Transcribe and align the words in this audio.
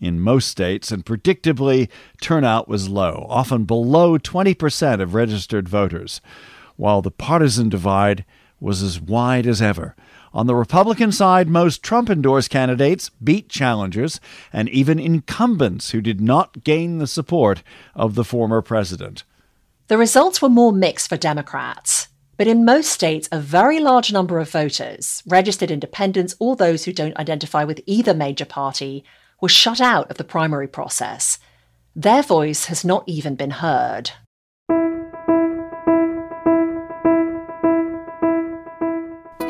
in 0.00 0.20
most 0.20 0.48
states, 0.48 0.90
and 0.90 1.04
predictably, 1.04 1.88
turnout 2.20 2.68
was 2.68 2.88
low, 2.88 3.26
often 3.28 3.64
below 3.64 4.18
20% 4.18 5.00
of 5.00 5.14
registered 5.14 5.68
voters, 5.68 6.20
while 6.76 7.02
the 7.02 7.10
partisan 7.10 7.68
divide 7.68 8.24
was 8.60 8.82
as 8.82 9.00
wide 9.00 9.46
as 9.46 9.62
ever. 9.62 9.94
On 10.32 10.46
the 10.46 10.54
Republican 10.54 11.12
side, 11.12 11.48
most 11.48 11.82
Trump 11.82 12.10
endorsed 12.10 12.50
candidates 12.50 13.10
beat 13.24 13.48
challengers 13.48 14.20
and 14.52 14.68
even 14.68 14.98
incumbents 14.98 15.92
who 15.92 16.02
did 16.02 16.20
not 16.20 16.62
gain 16.62 16.98
the 16.98 17.06
support 17.06 17.62
of 17.94 18.14
the 18.14 18.24
former 18.24 18.60
president. 18.60 19.24
The 19.88 19.96
results 19.96 20.42
were 20.42 20.50
more 20.50 20.72
mixed 20.72 21.08
for 21.08 21.16
Democrats. 21.16 22.08
But 22.36 22.48
in 22.48 22.66
most 22.66 22.90
states, 22.90 23.30
a 23.32 23.40
very 23.40 23.80
large 23.80 24.12
number 24.12 24.38
of 24.38 24.50
voters, 24.50 25.22
registered 25.26 25.70
independents 25.70 26.34
or 26.38 26.54
those 26.54 26.84
who 26.84 26.92
don't 26.92 27.16
identify 27.16 27.64
with 27.64 27.80
either 27.86 28.12
major 28.12 28.44
party, 28.44 29.04
were 29.40 29.48
shut 29.48 29.80
out 29.80 30.10
of 30.10 30.16
the 30.16 30.24
primary 30.24 30.68
process. 30.68 31.38
Their 31.94 32.22
voice 32.22 32.66
has 32.66 32.84
not 32.84 33.04
even 33.06 33.34
been 33.34 33.50
heard. 33.50 34.10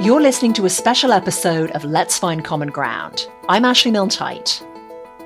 You're 0.00 0.20
listening 0.20 0.52
to 0.52 0.66
a 0.66 0.70
special 0.70 1.12
episode 1.12 1.70
of 1.72 1.84
Let's 1.84 2.18
Find 2.18 2.44
Common 2.44 2.68
Ground. 2.68 3.28
I'm 3.48 3.64
Ashley 3.64 3.90
Milne 3.90 4.10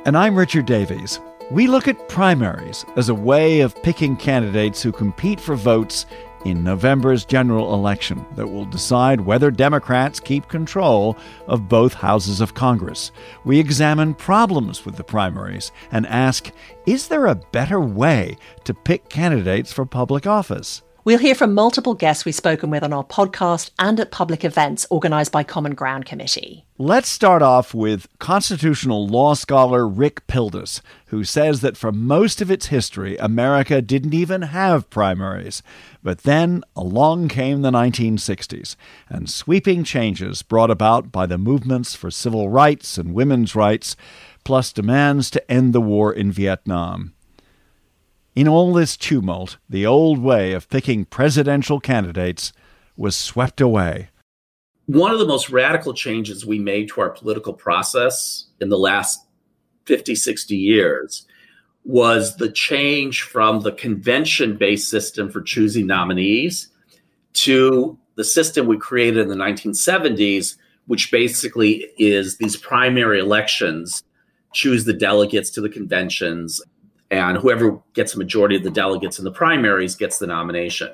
And 0.06 0.16
I'm 0.16 0.36
Richard 0.36 0.64
Davies. 0.64 1.20
We 1.50 1.66
look 1.66 1.88
at 1.88 2.08
primaries 2.08 2.86
as 2.96 3.08
a 3.08 3.14
way 3.14 3.60
of 3.60 3.74
picking 3.82 4.16
candidates 4.16 4.80
who 4.80 4.92
compete 4.92 5.40
for 5.40 5.56
votes 5.56 6.06
in 6.44 6.64
November's 6.64 7.24
general 7.24 7.74
election 7.74 8.24
that 8.36 8.46
will 8.46 8.64
decide 8.64 9.20
whether 9.20 9.50
Democrats 9.50 10.20
keep 10.20 10.48
control 10.48 11.16
of 11.46 11.68
both 11.68 11.94
houses 11.94 12.40
of 12.40 12.54
Congress. 12.54 13.12
We 13.44 13.58
examine 13.58 14.14
problems 14.14 14.84
with 14.84 14.96
the 14.96 15.04
primaries 15.04 15.72
and 15.92 16.06
ask 16.06 16.50
is 16.86 17.08
there 17.08 17.26
a 17.26 17.34
better 17.34 17.80
way 17.80 18.36
to 18.64 18.74
pick 18.74 19.08
candidates 19.08 19.72
for 19.72 19.84
public 19.84 20.26
office? 20.26 20.82
We'll 21.02 21.18
hear 21.18 21.34
from 21.34 21.54
multiple 21.54 21.94
guests 21.94 22.26
we've 22.26 22.34
spoken 22.34 22.68
with 22.68 22.82
on 22.82 22.92
our 22.92 23.04
podcast 23.04 23.70
and 23.78 23.98
at 23.98 24.10
public 24.10 24.44
events 24.44 24.86
organised 24.90 25.32
by 25.32 25.42
Common 25.42 25.74
Ground 25.74 26.04
Committee. 26.04 26.66
Let's 26.76 27.08
start 27.08 27.40
off 27.40 27.72
with 27.72 28.06
constitutional 28.18 29.06
law 29.06 29.32
scholar 29.32 29.88
Rick 29.88 30.26
Pildes, 30.26 30.82
who 31.06 31.24
says 31.24 31.62
that 31.62 31.78
for 31.78 31.90
most 31.90 32.42
of 32.42 32.50
its 32.50 32.66
history, 32.66 33.16
America 33.16 33.80
didn't 33.80 34.12
even 34.12 34.42
have 34.42 34.90
primaries. 34.90 35.62
But 36.02 36.24
then 36.24 36.64
along 36.76 37.28
came 37.28 37.62
the 37.62 37.70
1960s, 37.70 38.76
and 39.08 39.30
sweeping 39.30 39.84
changes 39.84 40.42
brought 40.42 40.70
about 40.70 41.10
by 41.10 41.24
the 41.24 41.38
movements 41.38 41.94
for 41.94 42.10
civil 42.10 42.50
rights 42.50 42.98
and 42.98 43.14
women's 43.14 43.56
rights, 43.56 43.96
plus 44.44 44.70
demands 44.70 45.30
to 45.30 45.50
end 45.50 45.72
the 45.72 45.80
war 45.80 46.12
in 46.12 46.30
Vietnam. 46.30 47.14
In 48.40 48.48
all 48.48 48.72
this 48.72 48.96
tumult, 48.96 49.58
the 49.68 49.84
old 49.84 50.18
way 50.18 50.54
of 50.54 50.70
picking 50.70 51.04
presidential 51.04 51.78
candidates 51.78 52.54
was 52.96 53.14
swept 53.14 53.60
away. 53.60 54.08
One 54.86 55.12
of 55.12 55.18
the 55.18 55.26
most 55.26 55.50
radical 55.50 55.92
changes 55.92 56.46
we 56.46 56.58
made 56.58 56.88
to 56.88 57.02
our 57.02 57.10
political 57.10 57.52
process 57.52 58.46
in 58.58 58.70
the 58.70 58.78
last 58.78 59.26
50, 59.84 60.14
60 60.14 60.56
years 60.56 61.26
was 61.84 62.38
the 62.38 62.50
change 62.50 63.20
from 63.20 63.60
the 63.60 63.72
convention 63.72 64.56
based 64.56 64.88
system 64.88 65.30
for 65.30 65.42
choosing 65.42 65.86
nominees 65.86 66.68
to 67.34 67.98
the 68.14 68.24
system 68.24 68.66
we 68.66 68.78
created 68.78 69.18
in 69.18 69.28
the 69.28 69.34
1970s, 69.34 70.56
which 70.86 71.10
basically 71.10 71.90
is 71.98 72.38
these 72.38 72.56
primary 72.56 73.20
elections 73.20 74.02
choose 74.54 74.86
the 74.86 74.94
delegates 74.94 75.50
to 75.50 75.60
the 75.60 75.68
conventions 75.68 76.62
and 77.10 77.36
whoever 77.38 77.80
gets 77.94 78.14
a 78.14 78.18
majority 78.18 78.56
of 78.56 78.62
the 78.62 78.70
delegates 78.70 79.18
in 79.18 79.24
the 79.24 79.32
primaries 79.32 79.96
gets 79.96 80.18
the 80.18 80.26
nomination. 80.26 80.90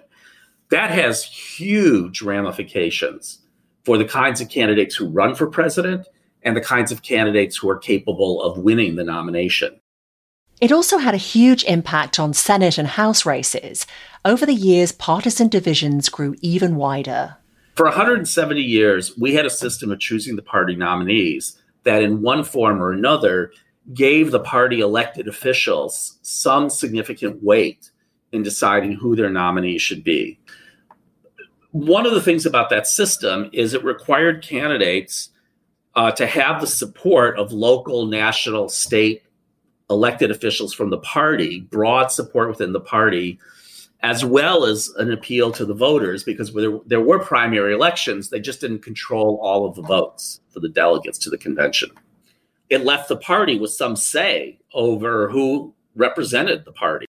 That 0.71 0.91
has 0.91 1.25
huge 1.25 2.23
ramifications 2.23 3.41
for 3.85 3.99
the 3.99 4.05
kinds 4.05 4.41
of 4.41 4.49
candidates 4.49 4.97
who 4.97 5.09
run 5.09 5.35
for 5.35 5.47
president 5.47 6.07
and 6.43 6.57
the 6.57 6.61
kinds 6.61 6.91
of 6.91 7.03
candidates 7.03 7.57
who 7.57 7.69
are 7.69 7.79
capable 7.79 8.43
of 8.43 8.59
winning 8.59 8.97
the 8.97 9.05
nomination. 9.05 9.81
It 10.61 10.73
also 10.73 10.99
had 10.99 11.15
a 11.15 11.19
huge 11.19 11.65
impact 11.65 12.19
on 12.19 12.33
Senate 12.33 12.79
and 12.79 12.89
House 12.89 13.27
races. 13.27 13.87
Over 14.25 14.47
the 14.47 14.55
years, 14.55 14.91
partisan 14.91 15.49
divisions 15.49 16.09
grew 16.09 16.35
even 16.41 16.77
wider. 16.77 17.37
For 17.75 17.85
170 17.85 18.63
years, 18.63 19.17
we 19.19 19.35
had 19.35 19.45
a 19.45 19.51
system 19.51 19.93
of 19.93 20.01
choosing 20.01 20.37
the 20.37 20.43
party 20.43 20.75
nominees 20.75 21.61
that, 21.85 22.03
in 22.03 22.23
one 22.23 22.43
form 22.43 22.83
or 22.83 22.91
another, 22.91 23.53
gave 23.95 24.31
the 24.31 24.41
party 24.41 24.81
elected 24.81 25.29
officials 25.29 26.19
some 26.23 26.69
significant 26.71 27.43
weight 27.43 27.91
in 28.33 28.43
deciding 28.43 28.93
who 28.93 29.15
their 29.15 29.31
nominee 29.31 29.79
should 29.79 30.03
be. 30.03 30.39
One 31.71 32.07
of 32.07 32.13
the 32.13 32.23
things 32.23 32.47
about 32.47 32.71
that 32.71 32.87
system 32.87 33.51
is 33.53 33.75
it 33.75 33.85
required 33.85 34.43
candidates 34.43 35.31
uh, 35.95 36.11
to 36.13 36.27
have 36.27 36.61
the 36.61 36.67
support 36.67 37.39
of 37.39 37.53
local, 37.53 38.07
national, 38.07 38.69
state 38.69 39.23
elected 39.89 40.31
officials 40.31 40.75
from 40.75 40.91
the 40.91 40.99
party, 40.99 41.61
broad 41.61 42.11
support 42.11 42.49
within 42.49 42.73
the 42.73 42.81
party, 42.81 43.39
as 44.03 44.25
well 44.25 44.65
as 44.65 44.89
an 44.97 45.13
appeal 45.13 45.53
to 45.53 45.65
the 45.65 45.75
voters, 45.75 46.25
because 46.25 46.53
there, 46.53 46.79
there 46.87 47.01
were 47.01 47.19
primary 47.19 47.73
elections, 47.73 48.31
they 48.31 48.41
just 48.41 48.61
didn't 48.61 48.83
control 48.83 49.39
all 49.41 49.65
of 49.67 49.75
the 49.75 49.83
votes 49.83 50.41
for 50.51 50.61
the 50.61 50.69
delegates 50.69 51.19
to 51.19 51.31
the 51.31 51.39
convention 51.39 51.91
it 52.71 52.85
left 52.85 53.09
the 53.09 53.17
party 53.17 53.59
with 53.59 53.71
some 53.71 53.97
say 53.97 54.59
over 54.75 55.31
who 55.31 55.75
represented 55.95 56.65
the 56.65 56.73
party. 56.73 57.07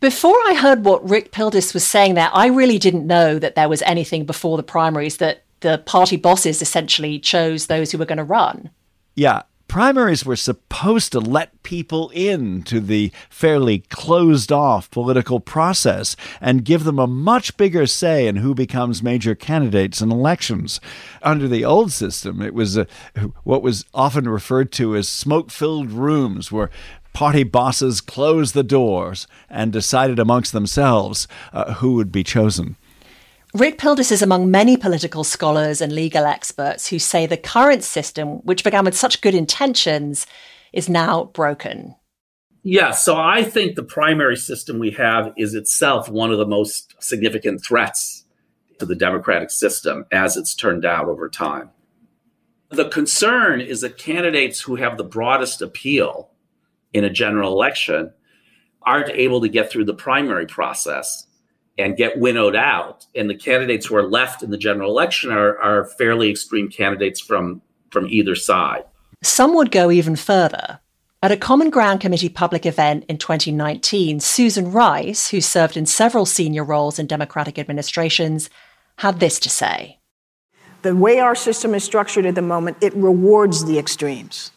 Before 0.00 0.36
I 0.46 0.54
heard 0.54 0.84
what 0.84 1.08
Rick 1.08 1.30
Pildes 1.30 1.74
was 1.74 1.86
saying 1.86 2.14
there, 2.14 2.30
I 2.32 2.46
really 2.46 2.78
didn't 2.78 3.06
know 3.06 3.38
that 3.38 3.54
there 3.54 3.68
was 3.68 3.82
anything 3.82 4.24
before 4.24 4.56
the 4.56 4.62
primaries 4.62 5.18
that 5.18 5.44
the 5.60 5.78
party 5.78 6.16
bosses 6.16 6.62
essentially 6.62 7.18
chose 7.18 7.66
those 7.66 7.92
who 7.92 7.98
were 7.98 8.06
going 8.06 8.18
to 8.18 8.24
run. 8.24 8.70
Yeah, 9.14 9.42
primaries 9.70 10.24
were 10.24 10.34
supposed 10.34 11.12
to 11.12 11.20
let 11.20 11.62
people 11.62 12.10
in 12.12 12.60
to 12.60 12.80
the 12.80 13.12
fairly 13.28 13.78
closed 13.88 14.50
off 14.50 14.90
political 14.90 15.38
process 15.38 16.16
and 16.40 16.64
give 16.64 16.82
them 16.82 16.98
a 16.98 17.06
much 17.06 17.56
bigger 17.56 17.86
say 17.86 18.26
in 18.26 18.34
who 18.34 18.52
becomes 18.52 19.00
major 19.00 19.32
candidates 19.32 20.00
in 20.00 20.10
elections. 20.10 20.80
Under 21.22 21.46
the 21.46 21.64
old 21.64 21.92
system, 21.92 22.42
it 22.42 22.52
was 22.52 22.76
a, 22.76 22.88
what 23.44 23.62
was 23.62 23.84
often 23.94 24.28
referred 24.28 24.72
to 24.72 24.96
as 24.96 25.08
smoke 25.08 25.52
filled 25.52 25.92
rooms 25.92 26.50
where 26.50 26.68
party 27.12 27.44
bosses 27.44 28.00
closed 28.00 28.54
the 28.54 28.64
doors 28.64 29.28
and 29.48 29.72
decided 29.72 30.18
amongst 30.18 30.52
themselves 30.52 31.28
uh, 31.52 31.74
who 31.74 31.94
would 31.94 32.10
be 32.10 32.24
chosen. 32.24 32.74
Rick 33.52 33.78
Pildes 33.78 34.12
is 34.12 34.22
among 34.22 34.48
many 34.48 34.76
political 34.76 35.24
scholars 35.24 35.80
and 35.80 35.92
legal 35.92 36.24
experts 36.24 36.88
who 36.88 37.00
say 37.00 37.26
the 37.26 37.36
current 37.36 37.82
system, 37.82 38.38
which 38.44 38.62
began 38.62 38.84
with 38.84 38.96
such 38.96 39.20
good 39.22 39.34
intentions, 39.34 40.24
is 40.72 40.88
now 40.88 41.24
broken. 41.24 41.96
Yeah, 42.62 42.92
so 42.92 43.16
I 43.16 43.42
think 43.42 43.74
the 43.74 43.82
primary 43.82 44.36
system 44.36 44.78
we 44.78 44.92
have 44.92 45.32
is 45.36 45.54
itself 45.54 46.08
one 46.08 46.30
of 46.30 46.38
the 46.38 46.46
most 46.46 46.94
significant 47.00 47.64
threats 47.64 48.24
to 48.78 48.86
the 48.86 48.94
democratic 48.94 49.50
system 49.50 50.04
as 50.12 50.36
it's 50.36 50.54
turned 50.54 50.84
out 50.84 51.08
over 51.08 51.28
time. 51.28 51.70
The 52.68 52.88
concern 52.88 53.60
is 53.60 53.80
that 53.80 53.98
candidates 53.98 54.60
who 54.60 54.76
have 54.76 54.96
the 54.96 55.02
broadest 55.02 55.60
appeal 55.60 56.30
in 56.92 57.02
a 57.02 57.10
general 57.10 57.52
election 57.52 58.12
aren't 58.82 59.10
able 59.10 59.40
to 59.40 59.48
get 59.48 59.70
through 59.70 59.86
the 59.86 59.94
primary 59.94 60.46
process 60.46 61.26
and 61.80 61.96
get 61.96 62.18
winnowed 62.18 62.56
out. 62.56 63.06
And 63.14 63.28
the 63.28 63.34
candidates 63.34 63.86
who 63.86 63.96
are 63.96 64.08
left 64.08 64.42
in 64.42 64.50
the 64.50 64.58
general 64.58 64.90
election 64.90 65.32
are, 65.32 65.58
are 65.58 65.84
fairly 65.84 66.30
extreme 66.30 66.68
candidates 66.68 67.20
from, 67.20 67.62
from 67.90 68.06
either 68.08 68.34
side. 68.34 68.84
Some 69.22 69.54
would 69.54 69.70
go 69.70 69.90
even 69.90 70.16
further. 70.16 70.80
At 71.22 71.32
a 71.32 71.36
Common 71.36 71.68
Ground 71.68 72.00
Committee 72.00 72.30
public 72.30 72.64
event 72.64 73.04
in 73.06 73.18
2019, 73.18 74.20
Susan 74.20 74.72
Rice, 74.72 75.28
who 75.28 75.42
served 75.42 75.76
in 75.76 75.84
several 75.84 76.24
senior 76.24 76.64
roles 76.64 76.98
in 76.98 77.06
Democratic 77.06 77.58
administrations, 77.58 78.48
had 78.96 79.20
this 79.20 79.38
to 79.40 79.50
say. 79.50 79.98
The 80.80 80.96
way 80.96 81.18
our 81.18 81.34
system 81.34 81.74
is 81.74 81.84
structured 81.84 82.24
at 82.24 82.34
the 82.34 82.42
moment, 82.42 82.78
it 82.80 82.94
rewards 82.94 83.66
the 83.66 83.78
extremes. 83.78 84.50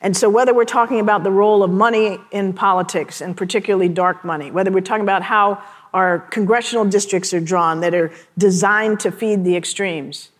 And 0.00 0.16
so, 0.16 0.28
whether 0.30 0.54
we're 0.54 0.64
talking 0.64 1.00
about 1.00 1.24
the 1.24 1.30
role 1.30 1.62
of 1.62 1.70
money 1.70 2.18
in 2.30 2.52
politics, 2.52 3.20
and 3.20 3.36
particularly 3.36 3.88
dark 3.88 4.24
money, 4.24 4.50
whether 4.50 4.70
we're 4.70 4.80
talking 4.80 5.02
about 5.02 5.22
how 5.22 5.62
our 5.94 6.18
congressional 6.18 6.84
districts 6.84 7.32
are 7.32 7.40
drawn 7.40 7.80
that 7.80 7.94
are 7.94 8.10
designed 8.36 9.00
to 9.00 9.12
feed 9.12 9.44
the 9.44 9.56
extremes, 9.56 10.30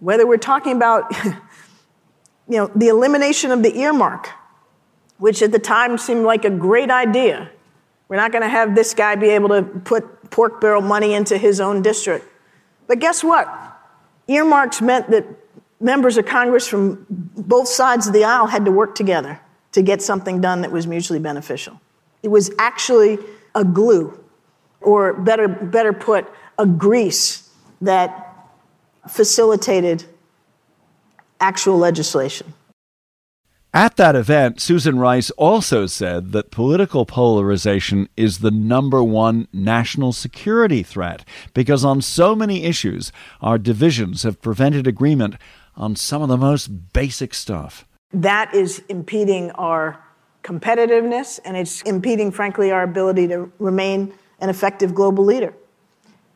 whether 0.00 0.26
we're 0.26 0.36
talking 0.36 0.76
about 0.76 1.04
you 2.48 2.58
know, 2.58 2.70
the 2.74 2.88
elimination 2.88 3.52
of 3.52 3.62
the 3.62 3.78
earmark, 3.78 4.28
which 5.18 5.40
at 5.40 5.52
the 5.52 5.58
time 5.58 5.96
seemed 5.96 6.24
like 6.24 6.44
a 6.44 6.50
great 6.50 6.90
idea. 6.90 7.48
We're 8.08 8.16
not 8.16 8.32
going 8.32 8.42
to 8.42 8.48
have 8.48 8.74
this 8.74 8.92
guy 8.92 9.14
be 9.14 9.30
able 9.30 9.48
to 9.50 9.62
put 9.62 10.30
pork 10.30 10.60
barrel 10.60 10.82
money 10.82 11.14
into 11.14 11.38
his 11.38 11.60
own 11.60 11.80
district. 11.80 12.26
But 12.88 12.98
guess 12.98 13.24
what? 13.24 13.48
Earmarks 14.28 14.80
meant 14.80 15.10
that 15.10 15.26
members 15.80 16.16
of 16.16 16.26
Congress 16.26 16.66
from 16.66 17.06
both 17.08 17.68
sides 17.68 18.08
of 18.08 18.12
the 18.12 18.24
aisle 18.24 18.46
had 18.46 18.64
to 18.64 18.72
work 18.72 18.94
together 18.96 19.40
to 19.72 19.82
get 19.82 20.02
something 20.02 20.40
done 20.40 20.62
that 20.62 20.72
was 20.72 20.86
mutually 20.86 21.18
beneficial. 21.18 21.80
It 22.22 22.28
was 22.28 22.50
actually 22.58 23.18
a 23.54 23.64
glue, 23.64 24.18
or 24.80 25.14
better, 25.14 25.48
better 25.48 25.92
put, 25.92 26.26
a 26.58 26.66
grease 26.66 27.50
that 27.80 28.50
facilitated 29.08 30.04
actual 31.40 31.78
legislation. 31.78 32.54
At 33.74 33.96
that 33.96 34.16
event, 34.16 34.58
Susan 34.58 34.98
Rice 34.98 35.30
also 35.32 35.84
said 35.84 36.32
that 36.32 36.50
political 36.50 37.04
polarization 37.04 38.08
is 38.16 38.38
the 38.38 38.50
number 38.50 39.02
one 39.02 39.48
national 39.52 40.14
security 40.14 40.82
threat 40.82 41.26
because 41.52 41.84
on 41.84 42.00
so 42.00 42.34
many 42.34 42.64
issues, 42.64 43.12
our 43.42 43.58
divisions 43.58 44.22
have 44.22 44.40
prevented 44.40 44.86
agreement 44.86 45.34
on 45.76 45.94
some 45.94 46.22
of 46.22 46.30
the 46.30 46.38
most 46.38 46.92
basic 46.94 47.34
stuff. 47.34 47.84
That 48.12 48.54
is 48.54 48.82
impeding 48.88 49.50
our 49.52 50.02
competitiveness 50.42 51.38
and 51.44 51.54
it's 51.54 51.82
impeding, 51.82 52.30
frankly, 52.30 52.70
our 52.70 52.82
ability 52.82 53.28
to 53.28 53.52
remain 53.58 54.14
an 54.40 54.48
effective 54.48 54.94
global 54.94 55.24
leader. 55.24 55.54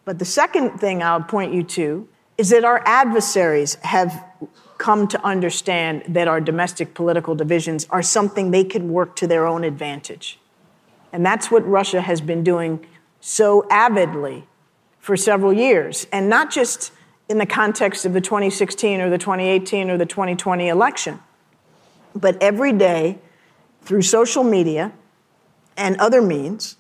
But 0.05 0.19
the 0.19 0.25
second 0.25 0.79
thing 0.79 1.03
I'll 1.03 1.23
point 1.23 1.53
you 1.53 1.63
to 1.63 2.09
is 2.39 2.49
that 2.51 2.65
our 2.65 2.83
adversaries 2.87 3.75
have 3.83 4.25
come 4.79 5.07
to 5.07 5.23
understand 5.23 6.03
that 6.09 6.27
our 6.27 6.41
domestic 6.41 6.95
political 6.95 7.35
divisions 7.35 7.87
are 7.91 8.03
something 8.03 8.51
they 8.51 8.65
can 8.65 8.91
work 8.91 9.15
to 9.17 9.27
their 9.27 9.47
own 9.47 9.63
advantage. 9.63 10.39
And 11.13 11.25
that's 11.25 11.51
what 11.51 11.67
Russia 11.67 12.01
has 12.01 12.23
been 12.23 12.43
doing 12.43 12.87
so 13.21 13.67
avidly 13.71 14.47
for 14.99 15.17
several 15.17 15.53
years. 15.53 16.07
And 16.11 16.31
not 16.31 16.51
just 16.51 16.93
in 17.29 17.37
the 17.37 17.47
context 17.47 18.07
of 18.07 18.15
the 18.15 18.21
2016 18.21 19.01
or 19.01 19.11
the 19.11 19.19
2018 19.19 19.91
or 19.91 19.99
the 19.99 20.07
2020 20.07 20.69
election, 20.69 21.21
but 22.15 22.43
every 22.43 22.73
day 22.73 23.19
through 23.83 24.03
social 24.03 24.45
media 24.45 24.93
and 25.77 25.97
other 26.01 26.23
means, 26.23 26.77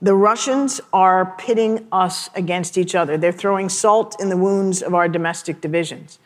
the 0.00 0.14
Russians 0.14 0.80
are 0.92 1.34
pitting 1.38 1.86
us 1.90 2.30
against 2.34 2.78
each 2.78 2.94
other. 2.94 3.16
They're 3.16 3.32
throwing 3.32 3.68
salt 3.68 4.20
in 4.20 4.28
the 4.28 4.36
wounds 4.36 4.82
of 4.82 4.94
our 4.94 5.08
domestic 5.08 5.60
divisions. 5.60 6.18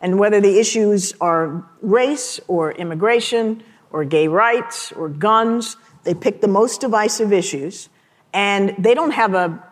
And 0.00 0.18
whether 0.18 0.40
the 0.40 0.58
issues 0.58 1.14
are 1.20 1.66
race 1.82 2.38
or 2.46 2.72
immigration 2.72 3.64
or 3.90 4.04
gay 4.04 4.28
rights 4.28 4.92
or 4.92 5.08
guns, 5.08 5.76
they 6.04 6.14
pick 6.14 6.40
the 6.40 6.48
most 6.48 6.80
divisive 6.80 7.32
issues. 7.32 7.88
And 8.32 8.74
they 8.78 8.94
don't 8.94 9.12
have 9.12 9.34
a 9.34 9.62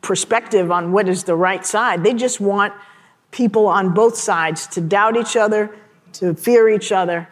perspective 0.00 0.70
on 0.70 0.92
what 0.92 1.08
is 1.08 1.24
the 1.24 1.34
right 1.34 1.66
side. 1.66 2.04
They 2.04 2.14
just 2.14 2.40
want 2.40 2.72
people 3.32 3.66
on 3.66 3.92
both 3.92 4.16
sides 4.16 4.66
to 4.68 4.80
doubt 4.80 5.16
each 5.16 5.36
other, 5.36 5.76
to 6.14 6.34
fear 6.34 6.68
each 6.68 6.92
other, 6.92 7.28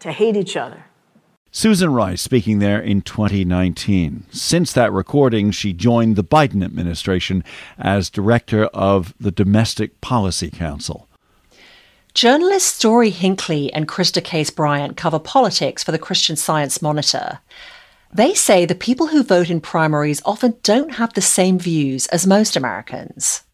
to 0.00 0.10
hate 0.10 0.36
each 0.36 0.56
other. 0.56 0.84
Susan 1.56 1.92
Rice 1.92 2.20
speaking 2.20 2.58
there 2.58 2.80
in 2.80 3.00
2019. 3.00 4.24
Since 4.32 4.72
that 4.72 4.92
recording, 4.92 5.52
she 5.52 5.72
joined 5.72 6.16
the 6.16 6.24
Biden 6.24 6.64
administration 6.64 7.44
as 7.78 8.10
director 8.10 8.64
of 8.74 9.14
the 9.20 9.30
Domestic 9.30 10.00
Policy 10.00 10.50
Council. 10.50 11.08
Journalists 12.12 12.74
Story 12.74 13.10
Hinckley 13.10 13.72
and 13.72 13.86
Christa 13.86 14.22
Case 14.22 14.50
Bryant 14.50 14.96
cover 14.96 15.20
politics 15.20 15.84
for 15.84 15.92
the 15.92 15.98
Christian 15.98 16.34
Science 16.34 16.82
Monitor. 16.82 17.38
They 18.12 18.34
say 18.34 18.66
the 18.66 18.74
people 18.74 19.06
who 19.06 19.22
vote 19.22 19.48
in 19.48 19.60
primaries 19.60 20.20
often 20.24 20.56
don't 20.64 20.94
have 20.94 21.14
the 21.14 21.22
same 21.22 21.60
views 21.60 22.08
as 22.08 22.26
most 22.26 22.56
Americans. 22.56 23.44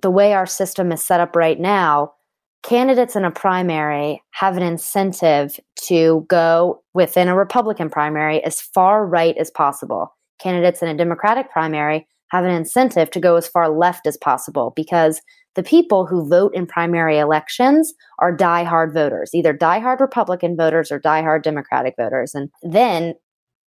The 0.00 0.12
way 0.12 0.32
our 0.32 0.46
system 0.46 0.92
is 0.92 1.04
set 1.04 1.18
up 1.18 1.34
right 1.34 1.58
now, 1.58 2.14
candidates 2.62 3.16
in 3.16 3.24
a 3.24 3.30
primary 3.30 4.22
have 4.32 4.56
an 4.56 4.62
incentive 4.62 5.58
to 5.76 6.26
go 6.28 6.82
within 6.94 7.28
a 7.28 7.36
Republican 7.36 7.88
primary 7.88 8.42
as 8.44 8.60
far 8.60 9.06
right 9.06 9.36
as 9.36 9.50
possible. 9.50 10.14
Candidates 10.40 10.82
in 10.82 10.88
a 10.88 10.96
Democratic 10.96 11.50
primary 11.50 12.06
have 12.30 12.44
an 12.44 12.50
incentive 12.50 13.10
to 13.10 13.20
go 13.20 13.36
as 13.36 13.48
far 13.48 13.68
left 13.68 14.06
as 14.06 14.16
possible 14.16 14.72
because 14.76 15.20
the 15.54 15.62
people 15.62 16.06
who 16.06 16.28
vote 16.28 16.54
in 16.54 16.66
primary 16.66 17.18
elections 17.18 17.94
are 18.18 18.34
die-hard 18.34 18.92
voters, 18.92 19.30
either 19.34 19.52
die-hard 19.52 20.00
Republican 20.00 20.56
voters 20.56 20.92
or 20.92 20.98
die-hard 20.98 21.42
Democratic 21.42 21.94
voters. 21.98 22.34
And 22.34 22.50
then 22.62 23.14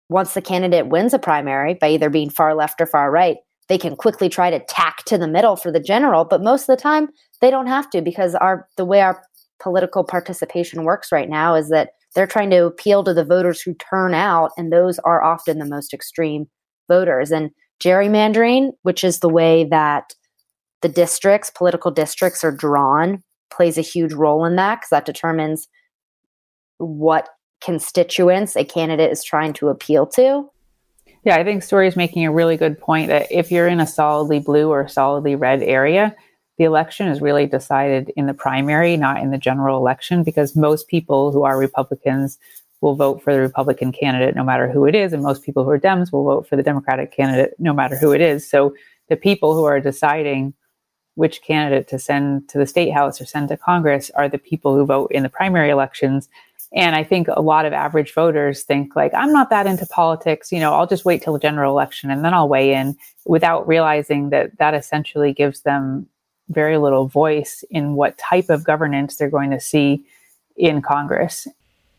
once 0.09 0.33
the 0.33 0.41
candidate 0.41 0.87
wins 0.87 1.13
a 1.13 1.19
primary 1.19 1.75
by 1.75 1.89
either 1.89 2.09
being 2.09 2.29
far 2.29 2.55
left 2.55 2.81
or 2.81 2.85
far 2.85 3.11
right, 3.11 3.37
they 3.69 3.77
can 3.77 3.95
quickly 3.95 4.29
try 4.29 4.49
to 4.49 4.63
tack 4.65 5.03
to 5.05 5.17
the 5.17 5.27
middle 5.27 5.55
for 5.55 5.71
the 5.71 5.79
general, 5.79 6.25
but 6.25 6.43
most 6.43 6.63
of 6.63 6.77
the 6.77 6.81
time 6.81 7.09
they 7.41 7.51
don't 7.51 7.67
have 7.67 7.89
to 7.91 8.01
because 8.01 8.35
our 8.35 8.67
the 8.77 8.85
way 8.85 9.01
our 9.01 9.21
political 9.61 10.03
participation 10.03 10.83
works 10.83 11.11
right 11.11 11.29
now 11.29 11.55
is 11.55 11.69
that 11.69 11.89
they're 12.15 12.27
trying 12.27 12.49
to 12.49 12.65
appeal 12.65 13.03
to 13.03 13.13
the 13.13 13.25
voters 13.25 13.61
who 13.61 13.73
turn 13.75 14.13
out 14.13 14.51
and 14.57 14.71
those 14.71 14.99
are 14.99 15.23
often 15.23 15.59
the 15.59 15.65
most 15.65 15.93
extreme 15.93 16.47
voters 16.87 17.31
and 17.31 17.51
gerrymandering, 17.79 18.71
which 18.83 19.03
is 19.03 19.19
the 19.19 19.29
way 19.29 19.65
that 19.65 20.13
the 20.81 20.89
districts, 20.89 21.49
political 21.49 21.91
districts 21.91 22.43
are 22.43 22.51
drawn, 22.51 23.23
plays 23.51 23.77
a 23.77 23.81
huge 23.81 24.13
role 24.13 24.45
in 24.45 24.55
that 24.55 24.75
because 24.75 24.89
that 24.89 25.05
determines 25.05 25.67
what 26.77 27.29
constituents 27.61 28.55
a 28.55 28.63
candidate 28.63 29.11
is 29.11 29.23
trying 29.23 29.53
to 29.53 29.69
appeal 29.69 30.05
to. 30.05 30.49
Yeah, 31.27 31.35
I 31.35 31.43
think 31.43 31.61
Story 31.61 31.89
is 31.89 31.97
making 31.97 32.25
a 32.25 32.31
really 32.31 32.55
good 32.55 32.79
point 32.79 33.09
that 33.09 33.29
if 33.29 33.51
you're 33.51 33.67
in 33.67 33.81
a 33.81 33.85
solidly 33.85 34.39
blue 34.39 34.69
or 34.69 34.87
solidly 34.87 35.35
red 35.35 35.61
area, 35.61 36.15
the 36.57 36.63
election 36.63 37.09
is 37.09 37.19
really 37.19 37.45
decided 37.45 38.13
in 38.15 38.27
the 38.27 38.33
primary, 38.33 38.95
not 38.95 39.21
in 39.21 39.31
the 39.31 39.37
general 39.37 39.75
election, 39.77 40.23
because 40.23 40.55
most 40.55 40.87
people 40.87 41.33
who 41.33 41.43
are 41.43 41.59
Republicans 41.59 42.39
will 42.79 42.95
vote 42.95 43.21
for 43.21 43.33
the 43.33 43.41
Republican 43.41 43.91
candidate 43.91 44.37
no 44.37 44.43
matter 44.45 44.71
who 44.71 44.85
it 44.85 44.95
is, 44.95 45.11
and 45.11 45.21
most 45.21 45.43
people 45.43 45.65
who 45.65 45.69
are 45.69 45.77
Dems 45.77 46.13
will 46.13 46.23
vote 46.23 46.47
for 46.47 46.55
the 46.55 46.63
Democratic 46.63 47.11
candidate 47.11 47.55
no 47.59 47.73
matter 47.73 47.97
who 47.97 48.13
it 48.13 48.21
is. 48.21 48.49
So 48.49 48.73
the 49.09 49.17
people 49.17 49.53
who 49.53 49.65
are 49.65 49.81
deciding 49.81 50.53
which 51.15 51.41
candidate 51.41 51.89
to 51.89 51.99
send 51.99 52.47
to 52.47 52.57
the 52.57 52.65
state 52.65 52.91
house 52.91 53.19
or 53.19 53.25
send 53.25 53.49
to 53.49 53.57
Congress 53.57 54.09
are 54.11 54.29
the 54.29 54.37
people 54.37 54.73
who 54.73 54.85
vote 54.85 55.11
in 55.11 55.23
the 55.23 55.29
primary 55.29 55.71
elections. 55.71 56.29
And 56.73 56.95
I 56.95 57.03
think 57.03 57.27
a 57.29 57.41
lot 57.41 57.65
of 57.65 57.73
average 57.73 58.13
voters 58.13 58.63
think 58.63 58.95
like, 58.95 59.13
I'm 59.13 59.31
not 59.31 59.49
that 59.49 59.67
into 59.67 59.85
politics. 59.85 60.51
You 60.51 60.59
know, 60.59 60.73
I'll 60.73 60.87
just 60.87 61.05
wait 61.05 61.21
till 61.21 61.33
the 61.33 61.39
general 61.39 61.71
election 61.71 62.11
and 62.11 62.25
then 62.25 62.33
I'll 62.33 62.49
weigh 62.49 62.73
in 62.73 62.97
without 63.25 63.67
realizing 63.67 64.29
that 64.31 64.57
that 64.57 64.73
essentially 64.73 65.31
gives 65.33 65.61
them 65.61 66.07
very 66.49 66.77
little 66.77 67.07
voice 67.07 67.63
in 67.69 67.93
what 67.93 68.17
type 68.17 68.49
of 68.49 68.63
governance 68.63 69.15
they're 69.15 69.29
going 69.29 69.51
to 69.51 69.59
see 69.59 70.05
in 70.55 70.81
Congress. 70.81 71.47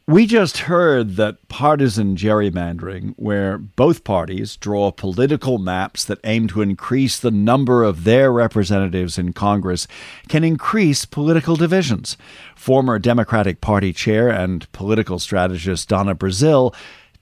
We 0.08 0.24
just 0.24 0.56
heard 0.60 1.16
that 1.16 1.48
partisan 1.48 2.16
gerrymandering, 2.16 3.12
where 3.18 3.58
both 3.58 4.04
parties 4.04 4.56
draw 4.56 4.90
political 4.90 5.58
maps 5.58 6.02
that 6.06 6.18
aim 6.24 6.48
to 6.48 6.62
increase 6.62 7.20
the 7.20 7.30
number 7.30 7.84
of 7.84 8.04
their 8.04 8.32
representatives 8.32 9.18
in 9.18 9.34
Congress, 9.34 9.86
can 10.26 10.44
increase 10.44 11.04
political 11.04 11.56
divisions. 11.56 12.16
Former 12.56 12.98
Democratic 12.98 13.60
Party 13.60 13.92
chair 13.92 14.30
and 14.30 14.72
political 14.72 15.18
strategist 15.18 15.90
Donna 15.90 16.14
Brazile 16.14 16.74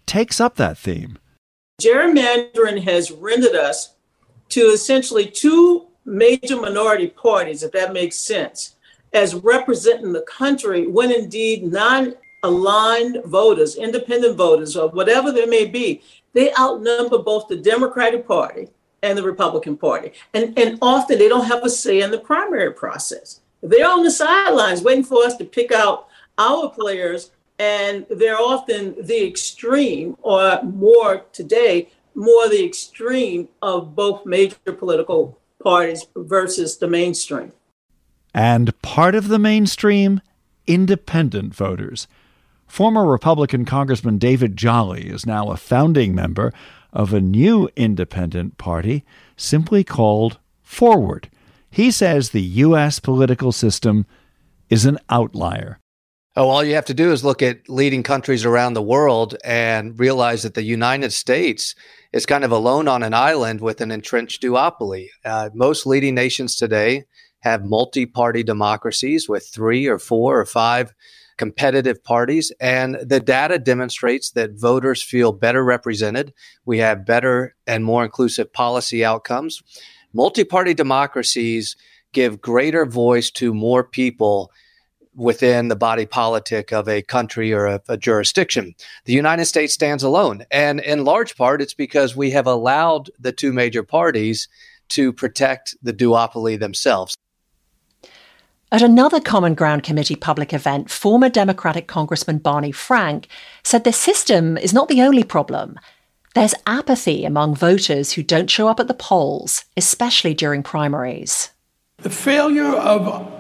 takes 0.07 0.41
up 0.41 0.55
that 0.55 0.79
theme. 0.79 1.19
Gerrymandering 1.83 2.85
has 2.85 3.11
rendered 3.11 3.57
us 3.57 3.95
to 4.51 4.61
essentially 4.61 5.27
two 5.27 5.89
major 6.05 6.55
minority 6.55 7.09
parties, 7.09 7.65
if 7.65 7.73
that 7.73 7.93
makes 7.93 8.15
sense, 8.15 8.77
as 9.13 9.35
representing 9.35 10.13
the 10.13 10.23
country 10.23 10.87
when 10.87 11.11
indeed 11.11 11.65
non 11.65 12.15
aligned 12.47 13.23
voters, 13.25 13.77
independent 13.77 14.37
voters, 14.37 14.77
or 14.77 14.89
whatever 14.89 15.33
there 15.33 15.47
may 15.49 15.67
be, 15.67 16.03
they 16.33 16.53
outnumber 16.55 17.19
both 17.19 17.49
the 17.49 17.57
Democratic 17.57 18.27
Party 18.27 18.69
and 19.03 19.19
the 19.19 19.23
Republican 19.23 19.77
Party. 19.77 20.13
And, 20.33 20.59
and 20.59 20.79
often 20.81 21.19
they 21.19 21.29
don't 21.29 21.47
have 21.47 21.65
a 21.65 21.71
say 21.71 22.01
in 22.01 22.11
the 22.11 22.19
primary 22.19 22.73
process. 22.73 23.41
They're 23.63 23.89
on 23.89 24.05
the 24.05 24.11
sidelines 24.11 24.83
waiting 24.83 25.05
for 25.05 25.25
us 25.25 25.37
to 25.37 25.45
pick 25.45 25.73
out 25.73 26.09
our 26.39 26.71
players, 26.71 27.31
and 27.59 28.07
they're 28.11 28.41
often 28.41 28.95
the 29.01 29.27
extreme, 29.27 30.17
or 30.23 30.63
more 30.63 31.25
today, 31.33 31.91
more 32.15 32.49
the 32.49 32.65
extreme 32.65 33.49
of 33.63 33.95
both 33.95 34.25
major 34.25 34.73
political 34.79 35.39
parties 35.63 36.07
versus 36.15 36.77
the 36.77 36.87
mainstream. 36.87 37.53
And 38.35 38.81
part 38.83 39.15
of 39.15 39.29
the 39.29 39.39
mainstream, 39.39 40.21
independent 40.67 41.55
voters 41.55 42.07
Former 42.67 43.07
Republican 43.07 43.65
Congressman 43.65 44.19
David 44.19 44.57
Jolly 44.57 45.09
is 45.09 45.25
now 45.25 45.51
a 45.51 45.57
founding 45.57 46.15
member 46.15 46.53
of 46.93 47.13
a 47.13 47.21
new 47.21 47.69
independent 47.77 48.59
party 48.59 49.05
simply 49.37 49.85
called 49.85 50.39
Forward. 50.63 51.31
He 51.71 51.91
says 51.91 52.31
the 52.31 52.43
U.S. 52.43 53.01
political 53.01 53.53
system 53.53 54.07
is 54.69 54.85
an 54.85 54.99
outlier. 55.11 55.79
Oh, 56.39 56.49
all 56.49 56.63
you 56.63 56.75
have 56.75 56.85
to 56.87 56.95
do 56.95 57.13
is 57.13 57.25
look 57.25 57.41
at 57.41 57.69
leading 57.69 58.03
countries 58.03 58.45
around 58.45 58.75
the 58.75 58.83
world 58.83 59.37
and 59.43 59.99
realize 59.99 60.43
that 60.43 60.53
the 60.53 60.63
United 60.63 61.13
States 61.13 61.75
is 62.13 62.27
kind 62.27 62.45
of 62.45 62.51
alone 62.51 62.89
on 62.89 63.03
an 63.03 63.15
island 63.15 63.63
with 63.63 63.81
an 63.81 63.91
entrenched 63.91 64.43
duopoly. 64.43 65.09
Uh, 65.25 65.49
most 65.55 65.87
leading 65.87 66.15
nations 66.15 66.55
today 66.55 67.05
have 67.41 67.65
multi 67.65 68.05
party 68.05 68.43
democracies 68.43 69.29
with 69.29 69.49
three 69.49 69.87
or 69.87 69.99
four 69.99 70.39
or 70.39 70.45
five 70.45 70.93
competitive 71.37 72.03
parties. 72.03 72.53
And 72.61 72.97
the 73.03 73.21
data 73.21 73.59
demonstrates 73.59 74.31
that 74.31 74.59
voters 74.59 75.03
feel 75.03 75.33
better 75.33 75.65
represented. 75.65 76.33
We 76.65 76.79
have 76.79 77.07
better 77.07 77.55
and 77.67 77.85
more 77.85 78.05
inclusive 78.05 78.53
policy 78.53 79.05
outcomes. 79.05 79.63
Multi 80.13 80.45
party 80.45 80.75
democracies 80.75 81.77
give 82.13 82.41
greater 82.41 82.87
voice 82.87 83.31
to 83.33 83.53
more 83.53 83.85
people 83.85 84.51
within 85.15 85.69
the 85.69 85.77
body 85.77 86.07
politic 86.07 86.73
of 86.73 86.89
a 86.89 87.03
country 87.03 87.53
or 87.53 87.67
a, 87.67 87.81
a, 87.89 87.97
jurisdiction. 87.97 88.75
The 89.07 89.15
United 89.15 89.47
States 89.47 89.73
stands 89.73 90.03
alone. 90.03 90.45
And 90.51 90.79
in 90.81 91.05
large 91.05 91.37
part, 91.37 91.63
it's 91.63 91.75
because 91.75 92.15
we 92.15 92.31
have 92.33 92.47
allowed 92.47 93.11
the 93.19 93.33
two 93.33 93.53
major 93.53 93.83
parties 93.83 94.47
to 94.91 95.13
protect 95.13 95.75
the 95.83 95.93
duopoly 95.93 96.61
themselves. 96.61 97.17
At 98.73 98.83
another 98.83 99.21
Common 99.21 99.55
Ground 99.55 99.85
Committee 99.85 100.17
public 100.17 100.53
event, 100.53 100.91
former 100.91 101.29
Democratic 101.29 101.87
Congressman 101.87 102.39
Barney 102.39 102.73
Frank 102.73 103.29
said 103.63 103.85
the 103.85 103.93
system 103.93 104.59
is 104.59 104.73
not 104.73 104.89
the 104.89 105.03
only 105.03 105.23
problem. 105.23 105.79
There's 106.35 106.55
apathy 106.67 107.25
among 107.25 107.55
voters 107.55 108.13
who 108.13 108.25
don't 108.25 108.51
show 108.51 108.67
up 108.67 108.81
at 108.81 108.89
the 108.89 108.93
polls, 108.93 109.67
especially 109.77 110.35
during 110.35 110.65
primaries. 110.65 111.51
The 111.99 112.11
failure 112.11 112.75
of 112.75 113.33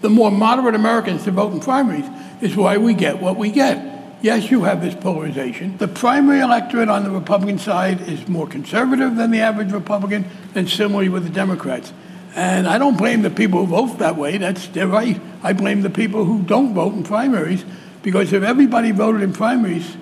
the 0.00 0.10
more 0.10 0.32
moderate 0.32 0.74
Americans 0.74 1.22
to 1.24 1.30
vote 1.30 1.52
in 1.52 1.60
primaries 1.60 2.06
is 2.40 2.56
why 2.56 2.76
we 2.76 2.92
get 2.92 3.22
what 3.22 3.36
we 3.36 3.52
get. 3.52 4.18
Yes, 4.20 4.50
you 4.50 4.64
have 4.64 4.82
this 4.82 4.96
polarization. 4.96 5.76
The 5.76 5.86
primary 5.86 6.40
electorate 6.40 6.88
on 6.88 7.04
the 7.04 7.10
Republican 7.10 7.60
side 7.60 8.00
is 8.08 8.26
more 8.26 8.48
conservative 8.48 9.14
than 9.14 9.30
the 9.30 9.40
average 9.40 9.70
Republican, 9.70 10.24
and 10.56 10.68
similarly 10.68 11.08
with 11.08 11.22
the 11.22 11.30
Democrats. 11.30 11.92
And 12.36 12.68
I 12.68 12.78
don't 12.78 12.96
blame 12.96 13.22
the 13.22 13.30
people 13.30 13.64
who 13.64 13.74
vote 13.74 13.98
that 13.98 14.16
way. 14.16 14.36
That's 14.36 14.68
their 14.68 14.86
right. 14.86 15.20
I 15.42 15.52
blame 15.54 15.82
the 15.82 15.90
people 15.90 16.24
who 16.24 16.42
don't 16.42 16.74
vote 16.74 16.92
in 16.94 17.02
primaries 17.02 17.64
because 18.02 18.32
if 18.32 18.42
everybody 18.42 18.92
voted 18.92 19.22
in 19.22 19.32
primaries, 19.32 19.96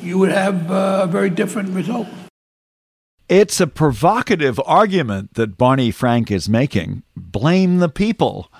you 0.00 0.16
would 0.18 0.30
have 0.30 0.70
uh, 0.70 1.00
a 1.02 1.06
very 1.06 1.28
different 1.28 1.74
result. 1.74 2.06
It's 3.28 3.60
a 3.60 3.66
provocative 3.66 4.60
argument 4.64 5.34
that 5.34 5.58
Barney 5.58 5.90
Frank 5.90 6.30
is 6.30 6.48
making. 6.48 7.02
Blame 7.16 7.78
the 7.78 7.88
people 7.88 8.50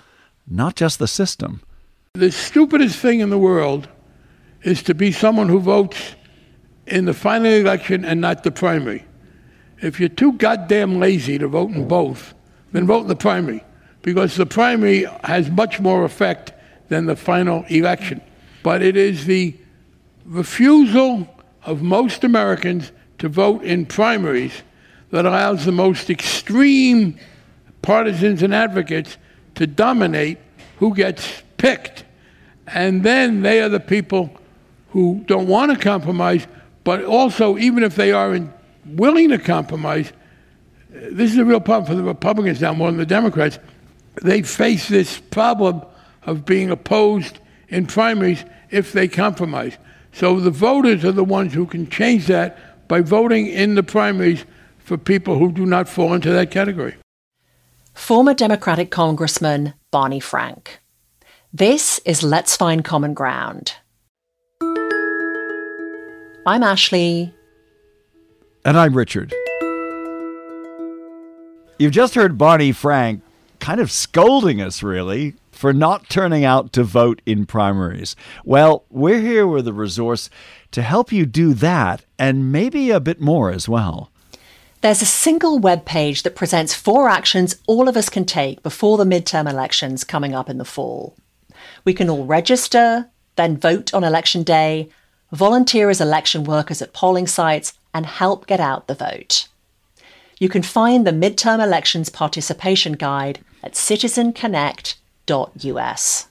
not 0.51 0.75
just 0.75 0.99
the 0.99 1.07
system. 1.07 1.63
The 2.15 2.33
stupidest 2.33 2.99
thing 2.99 3.21
in 3.21 3.31
the 3.31 3.39
world 3.39 3.89
is 4.63 4.83
to 4.83 4.95
be 4.95 5.13
someone 5.13 5.49
who 5.49 5.61
votes 5.61 6.17
in 6.87 7.05
the 7.05 7.15
final 7.15 7.53
election 7.53 8.05
and 8.05 8.21
not 8.21 8.43
the 8.43 8.51
primary. 8.51 9.05
If 9.81 10.01
you're 10.01 10.09
too 10.09 10.33
goddamn 10.33 10.99
lazy 10.99 11.39
to 11.39 11.47
vote 11.47 11.71
in 11.71 11.87
both, 11.87 12.35
then 12.73 12.87
vote 12.87 13.03
in 13.03 13.09
the 13.09 13.17
primary 13.17 13.65
because 14.03 14.37
the 14.37 14.47
primary 14.47 15.05
has 15.25 15.51
much 15.51 15.81
more 15.81 16.05
effect 16.05 16.53
than 16.89 17.07
the 17.07 17.17
final 17.17 17.65
election. 17.69 18.21
But 18.63 18.83
it 18.83 18.97
is 18.97 19.27
the 19.27 19.55
refusal 20.25 21.29
of 21.65 21.83
most 21.83 22.25
Americans 22.25 22.93
to 23.19 23.29
vote 23.29 23.63
in 23.63 23.87
primaries 23.87 24.63
that 25.11 25.27
allows 25.27 25.65
the 25.65 25.73
most 25.73 26.09
extreme 26.09 27.19
partisans 27.83 28.43
and 28.43 28.55
advocates 28.55 29.17
to 29.57 29.67
dominate 29.67 30.39
who 30.79 30.95
gets 30.95 31.43
picked. 31.57 32.05
And 32.67 33.03
then 33.03 33.43
they 33.43 33.61
are 33.61 33.69
the 33.69 33.81
people 33.81 34.31
who 34.91 35.23
don't 35.27 35.47
want 35.47 35.73
to 35.73 35.79
compromise, 35.79 36.47
but 36.85 37.05
also, 37.05 37.59
even 37.59 37.83
if 37.83 37.95
they 37.95 38.13
are 38.13 38.41
willing 38.87 39.29
to 39.31 39.39
compromise, 39.39 40.13
this 40.91 41.33
is 41.33 41.39
a 41.39 41.45
real 41.45 41.61
problem 41.61 41.87
for 41.87 41.95
the 41.95 42.03
Republicans 42.03 42.61
now 42.61 42.73
more 42.73 42.89
than 42.89 42.99
the 42.99 43.07
Democrats. 43.07 43.59
They 44.23 44.43
face 44.43 44.89
this 44.89 45.19
problem 45.19 45.83
of 46.23 46.45
being 46.45 46.71
opposed 46.71 47.39
in 47.69 47.87
primaries 47.87 48.45
if 48.71 48.93
they 48.93 49.09
compromise. 49.09 49.79
So 50.13 50.41
the 50.41 50.51
voters 50.51 51.05
are 51.05 51.13
the 51.13 51.25
ones 51.25 51.55
who 51.55 51.67
can 51.67 51.89
change 51.89 52.27
that 52.27 52.89
by 52.89 53.01
voting 53.01 53.47
in 53.47 53.77
the 53.77 53.83
primaries 53.83 54.45
for 54.79 54.99
people 54.99 55.39
who 55.39 55.53
do 55.53 55.65
not 55.65 55.89
fall 55.89 56.13
into 56.15 56.31
that 56.33 56.51
category 56.51 56.97
former 58.01 58.35
Democratic 58.35 58.91
Congressman 58.91 59.75
Barney 59.91 60.21
Frank. 60.21 60.81
This 61.53 62.01
is 62.05 62.23
Let's 62.23 62.57
Find 62.57 62.85
Common 62.85 63.15
Ground. 63.15 63.75
I'm 66.47 66.63
Ashley. 66.63 67.35
And 68.65 68.79
I'm 68.79 68.97
Richard. 68.97 69.35
You've 71.81 71.93
just 71.93 72.15
heard 72.15 72.37
Barney 72.37 72.73
Frank 72.73 73.23
kind 73.59 73.81
of 73.81 73.91
scolding 73.91 74.61
us, 74.61 74.83
really, 74.83 75.33
for 75.51 75.73
not 75.73 76.11
turning 76.11 76.45
out 76.45 76.75
to 76.75 76.85
vote 76.85 77.23
in 77.25 77.47
primaries. 77.47 78.17
Well, 78.45 78.85
we're 78.91 79.23
here 79.23 79.47
with 79.47 79.67
a 79.67 79.73
resource 79.73 80.29
to 80.73 80.83
help 80.83 81.11
you 81.11 81.25
do 81.25 81.55
that 81.55 82.05
and 82.19 82.53
maybe 82.53 82.91
a 82.91 83.01
bit 83.01 83.19
more 83.19 83.51
as 83.51 83.67
well. 83.67 84.11
There's 84.83 85.01
a 85.01 85.07
single 85.07 85.59
web 85.59 85.87
page 85.87 86.23
that 86.25 86.37
presents 86.37 86.75
four 86.75 87.09
actions 87.09 87.57
all 87.67 87.89
of 87.89 87.97
us 87.97 88.11
can 88.11 88.27
take 88.27 88.63
before 88.63 88.99
the 88.99 89.05
midterm 89.05 89.49
elections 89.49 90.05
coming 90.05 90.35
up 90.35 90.51
in 90.51 90.59
the 90.59 90.67
fall. 90.67 91.17
We 91.87 91.95
can 91.95 92.11
all 92.11 92.27
register, 92.27 93.09
then 93.37 93.57
vote 93.57 93.95
on 93.95 94.05
election 94.05 94.43
day, 94.43 94.91
volunteer 95.33 95.89
as 95.89 96.03
election 96.03 96.45
workers 96.45 96.83
at 96.83 96.93
polling 96.93 97.27
sites, 97.27 97.73
and 97.95 98.05
help 98.05 98.47
get 98.47 98.61
out 98.61 98.87
the 98.87 98.95
vote. 98.95 99.49
You 100.41 100.49
can 100.49 100.63
find 100.63 101.07
the 101.07 101.13
midterm 101.13 101.63
elections 101.63 102.09
participation 102.09 102.95
guide 102.95 103.41
at 103.63 103.75
citizenconnect.us. 103.75 106.27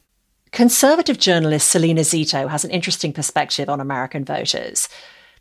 Conservative 0.51 1.19
journalist 1.19 1.69
Salena 1.69 2.01
Zito 2.01 2.50
has 2.50 2.65
an 2.65 2.72
interesting 2.72 3.13
perspective 3.13 3.69
on 3.69 3.79
American 3.79 4.25
voters. 4.25 4.89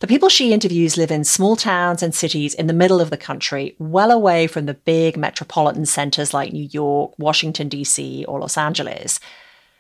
The 0.01 0.09
people 0.09 0.29
she 0.29 0.53
interviews 0.53 0.97
live 0.97 1.13
in 1.13 1.23
small 1.25 1.55
towns 1.55 2.03
and 2.03 2.15
cities 2.15 2.53
in 2.53 2.67
the 2.67 2.73
middle 2.73 3.01
of 3.01 3.11
the 3.11 3.17
country, 3.17 3.77
well 3.79 4.11
away 4.11 4.49
from 4.49 4.67
the 4.67 4.75
big 4.75 5.17
metropolitan 5.17 5.87
centers 5.87 6.35
like 6.35 6.53
New 6.53 6.69
York, 6.73 7.15
Washington, 7.17 7.69
D.C., 7.69 8.25
or 8.27 8.41
Los 8.41 8.59
Angeles. 8.59 9.21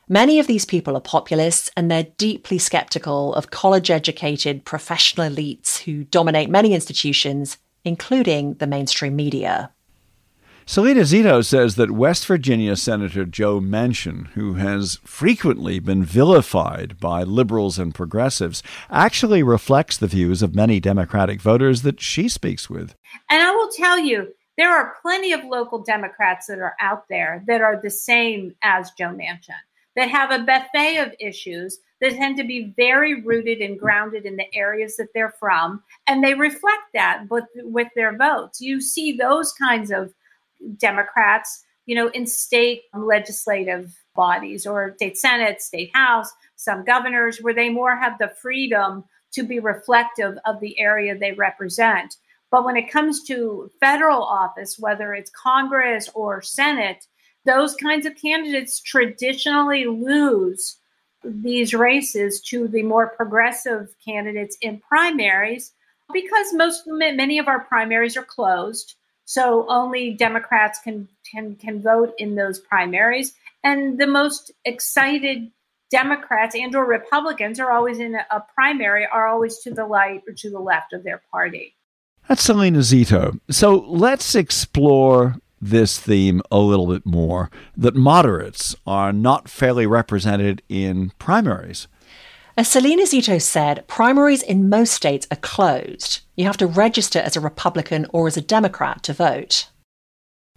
Many 0.08 0.38
of 0.38 0.46
these 0.46 0.64
people 0.64 0.96
are 0.96 1.00
populists 1.00 1.70
and 1.76 1.90
they're 1.90 2.06
deeply 2.16 2.58
skeptical 2.58 3.34
of 3.34 3.50
college 3.50 3.90
educated 3.90 4.64
professional 4.64 5.28
elites 5.28 5.78
who 5.78 6.04
dominate 6.04 6.48
many 6.48 6.74
institutions, 6.74 7.58
including 7.84 8.54
the 8.54 8.66
mainstream 8.66 9.16
media. 9.16 9.72
Salena 10.66 11.02
Zito 11.02 11.44
says 11.44 11.74
that 11.74 11.90
West 11.90 12.26
Virginia 12.26 12.74
Senator 12.74 13.26
Joe 13.26 13.60
Manchin, 13.60 14.28
who 14.28 14.54
has 14.54 14.98
frequently 15.04 15.78
been 15.78 16.02
vilified 16.02 16.98
by 16.98 17.22
liberals 17.22 17.78
and 17.78 17.94
progressives, 17.94 18.62
actually 18.88 19.42
reflects 19.42 19.98
the 19.98 20.06
views 20.06 20.42
of 20.42 20.54
many 20.54 20.80
Democratic 20.80 21.42
voters 21.42 21.82
that 21.82 22.00
she 22.00 22.30
speaks 22.30 22.70
with. 22.70 22.94
And 23.28 23.42
I 23.42 23.50
will 23.50 23.68
tell 23.76 23.98
you, 23.98 24.32
there 24.56 24.74
are 24.74 24.96
plenty 25.02 25.32
of 25.32 25.44
local 25.44 25.82
Democrats 25.82 26.46
that 26.46 26.58
are 26.58 26.76
out 26.80 27.04
there 27.10 27.44
that 27.46 27.60
are 27.60 27.78
the 27.82 27.90
same 27.90 28.54
as 28.62 28.90
Joe 28.92 29.10
Manchin, 29.10 29.50
that 29.96 30.08
have 30.08 30.30
a 30.30 30.44
buffet 30.44 30.96
of 30.96 31.12
issues 31.20 31.78
that 32.00 32.14
tend 32.14 32.38
to 32.38 32.44
be 32.44 32.72
very 32.74 33.20
rooted 33.20 33.58
and 33.60 33.78
grounded 33.78 34.24
in 34.24 34.36
the 34.36 34.54
areas 34.54 34.96
that 34.96 35.08
they're 35.12 35.34
from, 35.38 35.82
and 36.06 36.24
they 36.24 36.32
reflect 36.32 36.84
that 36.94 37.24
with, 37.28 37.44
with 37.56 37.88
their 37.94 38.16
votes. 38.16 38.62
You 38.62 38.80
see 38.80 39.12
those 39.12 39.52
kinds 39.52 39.90
of 39.90 40.14
Democrats, 40.78 41.64
you 41.86 41.94
know, 41.94 42.08
in 42.08 42.26
state 42.26 42.82
legislative 42.94 43.94
bodies 44.14 44.66
or 44.66 44.94
state 44.96 45.18
senate, 45.18 45.60
state 45.60 45.90
house, 45.94 46.30
some 46.56 46.84
governors, 46.84 47.38
where 47.38 47.54
they 47.54 47.68
more 47.68 47.96
have 47.96 48.18
the 48.18 48.32
freedom 48.40 49.04
to 49.32 49.42
be 49.42 49.58
reflective 49.58 50.38
of 50.44 50.60
the 50.60 50.78
area 50.78 51.16
they 51.16 51.32
represent. 51.32 52.16
But 52.50 52.64
when 52.64 52.76
it 52.76 52.90
comes 52.90 53.24
to 53.24 53.70
federal 53.80 54.22
office, 54.22 54.78
whether 54.78 55.12
it's 55.12 55.30
Congress 55.30 56.08
or 56.14 56.40
Senate, 56.40 57.06
those 57.44 57.74
kinds 57.74 58.06
of 58.06 58.14
candidates 58.14 58.80
traditionally 58.80 59.86
lose 59.86 60.76
these 61.24 61.74
races 61.74 62.40
to 62.42 62.68
the 62.68 62.82
more 62.82 63.08
progressive 63.08 63.94
candidates 64.04 64.56
in 64.60 64.78
primaries 64.78 65.72
because 66.12 66.52
most 66.52 66.84
many 66.86 67.38
of 67.38 67.48
our 67.48 67.60
primaries 67.60 68.16
are 68.16 68.24
closed 68.24 68.94
so 69.24 69.66
only 69.68 70.12
Democrats 70.12 70.78
can 70.78 71.08
can 71.30 71.56
can 71.56 71.82
vote 71.82 72.14
in 72.18 72.34
those 72.34 72.58
primaries, 72.58 73.32
and 73.62 73.98
the 73.98 74.06
most 74.06 74.50
excited 74.64 75.50
Democrats 75.90 76.54
and 76.54 76.74
or 76.74 76.84
Republicans 76.84 77.60
are 77.60 77.70
always 77.70 77.98
in 77.98 78.14
a, 78.14 78.26
a 78.30 78.42
primary 78.54 79.06
are 79.06 79.26
always 79.26 79.58
to 79.58 79.70
the 79.70 79.84
right 79.84 80.22
or 80.26 80.34
to 80.34 80.50
the 80.50 80.58
left 80.58 80.92
of 80.92 81.04
their 81.04 81.22
party. 81.30 81.76
That's 82.28 82.42
Salena 82.42 82.78
Zito. 82.78 83.38
So 83.50 83.76
let's 83.86 84.34
explore 84.34 85.36
this 85.60 85.98
theme 85.98 86.42
a 86.50 86.58
little 86.58 86.86
bit 86.86 87.06
more 87.06 87.50
that 87.76 87.94
moderates 87.94 88.74
are 88.86 89.12
not 89.12 89.48
fairly 89.48 89.86
represented 89.86 90.62
in 90.68 91.10
primaries. 91.18 91.86
As 92.56 92.68
Salena 92.68 93.04
Zito 93.04 93.40
said, 93.40 93.86
primaries 93.88 94.42
in 94.42 94.68
most 94.68 94.92
states 94.92 95.26
are 95.30 95.36
closed. 95.36 96.20
You 96.36 96.46
have 96.46 96.56
to 96.56 96.66
register 96.66 97.20
as 97.20 97.36
a 97.36 97.40
Republican 97.40 98.06
or 98.10 98.26
as 98.26 98.36
a 98.36 98.42
Democrat 98.42 99.02
to 99.04 99.12
vote. 99.12 99.68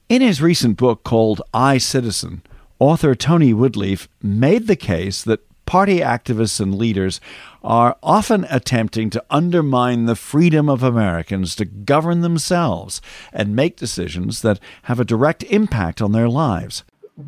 In 0.09 0.21
his 0.21 0.41
recent 0.41 0.77
book 0.77 1.03
called 1.03 1.41
I 1.53 1.77
Citizen, 1.77 2.41
author 2.79 3.13
Tony 3.13 3.53
Woodlief 3.53 4.07
made 4.21 4.67
the 4.67 4.75
case 4.75 5.21
that 5.23 5.41
party 5.65 5.99
activists 5.99 6.59
and 6.59 6.73
leaders 6.73 7.19
are 7.63 7.97
often 8.01 8.47
attempting 8.49 9.09
to 9.11 9.23
undermine 9.29 10.05
the 10.05 10.15
freedom 10.15 10.69
of 10.69 10.81
Americans 10.81 11.55
to 11.57 11.65
govern 11.65 12.21
themselves 12.21 13.01
and 13.33 13.55
make 13.55 13.75
decisions 13.75 14.41
that 14.41 14.59
have 14.83 14.99
a 14.99 15.05
direct 15.05 15.43
impact 15.43 16.01
on 16.01 16.13
their 16.13 16.29
lives. 16.29 16.83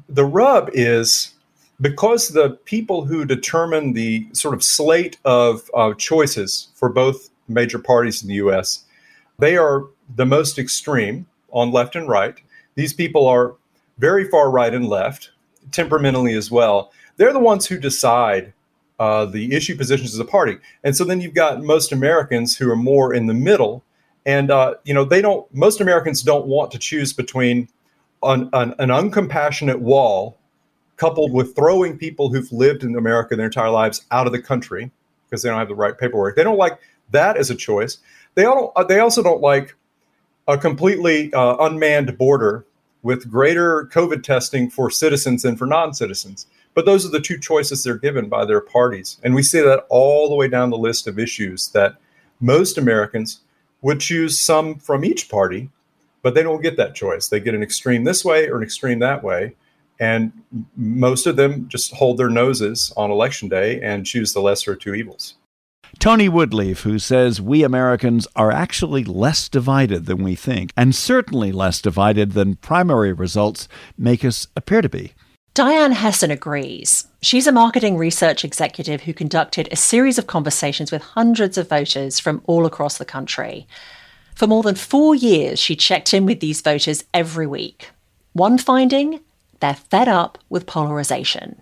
The 0.07 0.25
rub 0.25 0.69
is 0.73 1.33
because 1.81 2.29
the 2.29 2.51
people 2.65 3.05
who 3.05 3.25
determine 3.25 3.93
the 3.93 4.27
sort 4.33 4.53
of 4.53 4.63
slate 4.63 5.17
of 5.25 5.69
uh, 5.73 5.93
choices 5.95 6.69
for 6.75 6.89
both 6.89 7.29
major 7.49 7.79
parties 7.79 8.21
in 8.21 8.29
the 8.29 8.35
US, 8.35 8.85
they 9.37 9.57
are 9.57 9.85
the 10.15 10.25
most 10.25 10.59
extreme 10.59 11.25
on 11.51 11.71
left 11.71 11.95
and 11.95 12.07
right. 12.07 12.35
These 12.75 12.93
people 12.93 13.27
are 13.27 13.55
very 13.97 14.29
far 14.29 14.49
right 14.49 14.73
and 14.73 14.87
left, 14.87 15.31
temperamentally 15.71 16.33
as 16.33 16.49
well. 16.49 16.91
They're 17.17 17.33
the 17.33 17.39
ones 17.39 17.65
who 17.65 17.77
decide 17.77 18.53
uh, 18.99 19.25
the 19.25 19.53
issue 19.53 19.75
positions 19.75 20.13
of 20.13 20.25
the 20.25 20.29
party. 20.29 20.57
And 20.83 20.95
so 20.95 21.03
then 21.03 21.21
you've 21.21 21.33
got 21.33 21.63
most 21.63 21.91
Americans 21.91 22.57
who 22.57 22.69
are 22.69 22.75
more 22.75 23.13
in 23.13 23.27
the 23.27 23.33
middle. 23.33 23.83
And, 24.25 24.51
uh, 24.51 24.75
you 24.83 24.93
know, 24.93 25.05
they 25.05 25.21
don't, 25.21 25.51
most 25.53 25.81
Americans 25.81 26.21
don't 26.21 26.47
want 26.47 26.71
to 26.71 26.79
choose 26.79 27.13
between 27.13 27.69
an, 28.23 28.49
an, 28.53 28.75
an 28.77 28.89
uncompassionate 28.89 29.79
wall 29.79 30.37
coupled 30.97 31.31
with 31.31 31.55
throwing 31.55 31.97
people 31.97 32.29
who've 32.29 32.51
lived 32.51 32.83
in 32.83 32.95
America 32.95 33.35
their 33.35 33.45
entire 33.45 33.69
lives 33.69 34.05
out 34.11 34.27
of 34.27 34.33
the 34.33 34.41
country 34.41 34.91
because 35.29 35.41
they 35.41 35.49
don't 35.49 35.59
have 35.59 35.69
the 35.69 35.75
right 35.75 35.97
paperwork. 35.97 36.35
They 36.35 36.43
don't 36.43 36.57
like 36.57 36.77
that 37.11 37.37
as 37.37 37.49
a 37.49 37.55
choice. 37.55 37.97
They 38.35 38.43
don't. 38.43 38.71
Uh, 38.75 38.83
they 38.83 38.99
also 38.99 39.23
don't 39.23 39.41
like 39.41 39.75
a 40.47 40.57
completely 40.57 41.33
uh, 41.33 41.57
unmanned 41.57 42.17
border 42.17 42.65
with 43.03 43.29
greater 43.29 43.85
COVID 43.93 44.23
testing 44.23 44.69
for 44.69 44.89
citizens 44.89 45.43
than 45.43 45.55
for 45.55 45.65
non-citizens. 45.65 46.47
But 46.73 46.85
those 46.85 47.05
are 47.05 47.09
the 47.09 47.21
two 47.21 47.37
choices 47.39 47.83
they're 47.83 47.97
given 47.97 48.29
by 48.29 48.45
their 48.45 48.61
parties, 48.61 49.17
and 49.23 49.35
we 49.35 49.43
see 49.43 49.59
that 49.61 49.85
all 49.89 50.29
the 50.29 50.35
way 50.35 50.47
down 50.47 50.69
the 50.69 50.77
list 50.77 51.07
of 51.07 51.19
issues 51.19 51.69
that 51.69 51.95
most 52.39 52.77
Americans 52.77 53.41
would 53.81 53.99
choose 53.99 54.39
some 54.39 54.75
from 54.75 55.03
each 55.03 55.29
party, 55.29 55.69
but 56.21 56.35
they 56.35 56.43
don't 56.43 56.61
get 56.61 56.77
that 56.77 56.95
choice. 56.95 57.27
They 57.27 57.39
get 57.39 57.55
an 57.55 57.63
extreme 57.63 58.03
this 58.03 58.23
way 58.23 58.47
or 58.47 58.57
an 58.57 58.63
extreme 58.63 58.99
that 58.99 59.23
way 59.23 59.55
and 59.99 60.31
most 60.77 61.27
of 61.27 61.35
them 61.35 61.67
just 61.67 61.93
hold 61.93 62.17
their 62.17 62.29
noses 62.29 62.93
on 62.95 63.11
election 63.11 63.49
day 63.49 63.81
and 63.81 64.05
choose 64.05 64.33
the 64.33 64.41
lesser 64.41 64.73
of 64.73 64.79
two 64.79 64.95
evils. 64.95 65.35
Tony 65.97 66.29
Woodlief, 66.29 66.81
who 66.81 66.99
says 66.99 67.41
we 67.41 67.63
Americans 67.63 68.27
are 68.35 68.51
actually 68.51 69.03
less 69.03 69.49
divided 69.49 70.05
than 70.05 70.23
we 70.23 70.35
think, 70.35 70.71
and 70.77 70.93
certainly 70.93 71.51
less 71.51 71.81
divided 71.81 72.33
than 72.33 72.55
primary 72.55 73.11
results 73.11 73.67
make 73.97 74.23
us 74.23 74.47
appear 74.55 74.81
to 74.81 74.89
be. 74.89 75.13
Diane 75.55 75.93
Hessan 75.93 76.31
agrees. 76.31 77.07
She's 77.21 77.47
a 77.47 77.51
marketing 77.51 77.97
research 77.97 78.45
executive 78.45 79.01
who 79.01 79.13
conducted 79.13 79.67
a 79.71 79.75
series 79.75 80.17
of 80.17 80.27
conversations 80.27 80.91
with 80.91 81.01
hundreds 81.01 81.57
of 81.57 81.67
voters 81.67 82.19
from 82.19 82.41
all 82.45 82.65
across 82.65 82.97
the 82.97 83.03
country. 83.05 83.67
For 84.35 84.47
more 84.47 84.63
than 84.63 84.75
four 84.75 85.15
years, 85.15 85.59
she 85.59 85.75
checked 85.75 86.13
in 86.13 86.25
with 86.25 86.39
these 86.39 86.61
voters 86.61 87.03
every 87.13 87.47
week. 87.47 87.89
One 88.33 88.57
finding 88.57 89.19
they're 89.59 89.73
fed 89.73 90.07
up 90.07 90.37
with 90.47 90.65
polarization. 90.65 91.61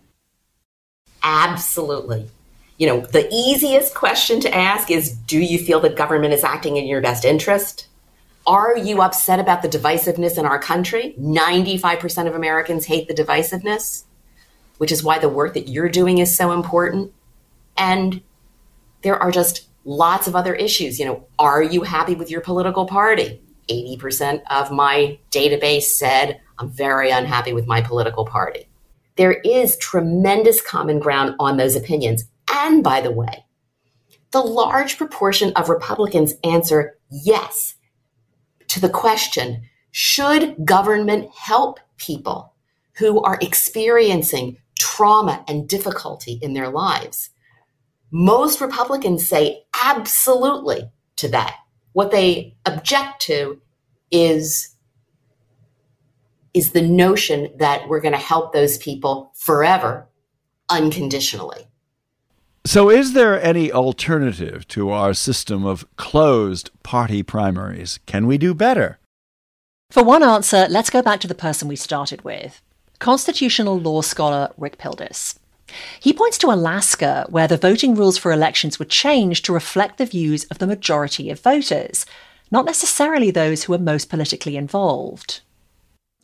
Absolutely. 1.24 2.30
You 2.78 2.88
know, 2.88 3.02
the 3.02 3.28
easiest 3.34 3.96
question 3.96 4.40
to 4.42 4.56
ask 4.56 4.92
is 4.92 5.12
Do 5.12 5.40
you 5.40 5.60
feel 5.60 5.80
that 5.82 5.96
government 5.96 6.34
is 6.34 6.44
acting 6.44 6.78
in 6.78 6.86
your 6.86 7.02
best 7.02 7.26
interest? 7.26 7.88
Are 8.46 8.78
you 8.78 9.02
upset 9.02 9.40
about 9.40 9.62
the 9.62 9.68
divisiveness 9.68 10.38
in 10.38 10.46
our 10.46 10.60
country? 10.60 11.14
95% 11.20 12.28
of 12.28 12.36
Americans 12.36 12.86
hate 12.86 13.08
the 13.08 13.14
divisiveness, 13.14 14.04
which 14.78 14.92
is 14.92 15.04
why 15.04 15.20
the 15.20 15.28
work 15.28 15.54
that 15.56 15.68
you're 15.68 15.90
doing 15.90 16.20
is 16.20 16.36
so 16.36 16.54
important. 16.54 17.12
And 17.76 18.22
there 19.02 19.22
are 19.22 19.32
just 19.32 19.68
lots 19.84 20.28
of 20.28 20.36
other 20.36 20.56
issues. 20.56 21.00
You 21.00 21.06
know, 21.08 21.28
are 21.40 21.62
you 21.62 21.82
happy 21.82 22.16
with 22.16 22.32
your 22.32 22.42
political 22.42 22.86
party? 22.86 23.42
80% 23.70 24.42
of 24.50 24.72
my 24.72 25.20
database 25.32 25.84
said 25.84 26.40
I'm 26.60 26.70
very 26.70 27.10
unhappy 27.10 27.54
with 27.54 27.68
my 27.68 27.82
political 27.82 28.26
party. 28.26 28.68
There 29.16 29.34
is 29.34 29.78
tremendous 29.78 30.62
common 30.62 31.00
ground 31.00 31.36
on 31.40 31.58
those 31.58 31.76
opinions. 31.76 32.24
And 32.50 32.84
by 32.84 33.02
the 33.02 33.12
way, 33.12 33.46
the 34.32 34.42
large 34.42 34.98
proportion 34.98 35.54
of 35.56 35.70
Republicans 35.70 36.34
answer 36.44 36.98
yes 37.10 37.76
to 38.68 38.80
the 38.80 38.90
question 38.90 39.64
should 39.92 40.66
government 40.66 41.30
help 41.32 41.80
people 41.98 42.54
who 42.98 43.22
are 43.22 43.40
experiencing 43.42 44.58
trauma 44.78 45.44
and 45.48 45.68
difficulty 45.68 46.40
in 46.42 46.54
their 46.54 46.70
lives? 46.70 47.30
Most 48.12 48.62
Republicans 48.62 49.28
say 49.28 49.64
absolutely 49.84 50.90
to 51.18 51.30
that. 51.30 51.56
What 51.94 52.12
they 52.12 52.56
object 52.66 53.22
to 53.24 53.62
is 54.12 54.76
is 56.54 56.72
the 56.72 56.82
notion 56.82 57.50
that 57.58 57.88
we're 57.88 58.02
going 58.02 58.14
to 58.14 58.18
help 58.18 58.52
those 58.52 58.78
people 58.80 59.32
forever 59.36 60.10
unconditionally. 60.70 61.67
So, 62.68 62.90
is 62.90 63.14
there 63.14 63.42
any 63.42 63.72
alternative 63.72 64.68
to 64.68 64.90
our 64.90 65.14
system 65.14 65.66
of 65.66 65.88
closed 65.96 66.70
party 66.84 67.24
primaries? 67.24 67.98
Can 68.06 68.28
we 68.28 68.38
do 68.38 68.54
better? 68.54 69.00
For 69.90 70.04
one 70.04 70.22
answer, 70.22 70.68
let's 70.70 70.90
go 70.90 71.02
back 71.02 71.22
to 71.22 71.30
the 71.30 71.34
person 71.34 71.70
we 71.70 71.78
started 71.78 72.26
with 72.26 72.62
constitutional 73.00 73.80
law 73.80 74.02
scholar 74.02 74.52
Rick 74.58 74.78
Pildes. 74.78 75.40
He 76.02 76.12
points 76.12 76.38
to 76.40 76.52
Alaska, 76.52 77.26
where 77.30 77.48
the 77.48 77.56
voting 77.56 77.96
rules 77.96 78.18
for 78.18 78.34
elections 78.34 78.80
were 78.80 78.84
changed 79.04 79.46
to 79.46 79.54
reflect 79.54 79.98
the 79.98 80.06
views 80.06 80.44
of 80.52 80.58
the 80.58 80.68
majority 80.68 81.30
of 81.30 81.40
voters, 81.40 82.06
not 82.52 82.66
necessarily 82.66 83.32
those 83.32 83.64
who 83.64 83.74
are 83.76 83.80
most 83.80 84.10
politically 84.10 84.58
involved 84.58 85.40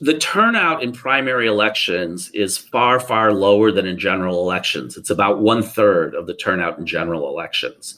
the 0.04 0.18
turnout 0.18 0.84
in 0.84 0.92
primary 0.92 1.48
elections 1.48 2.30
is 2.32 2.58
far, 2.58 3.00
far 3.00 3.32
lower 3.32 3.72
than 3.72 3.86
in 3.86 3.98
general 3.98 4.42
elections. 4.42 4.98
It's 4.98 5.10
about 5.10 5.39
one 5.39 5.63
third 5.63 6.13
of 6.13 6.28
the 6.28 6.34
turnout 6.34 6.78
in 6.78 6.86
general 6.86 7.30
elections. 7.30 7.98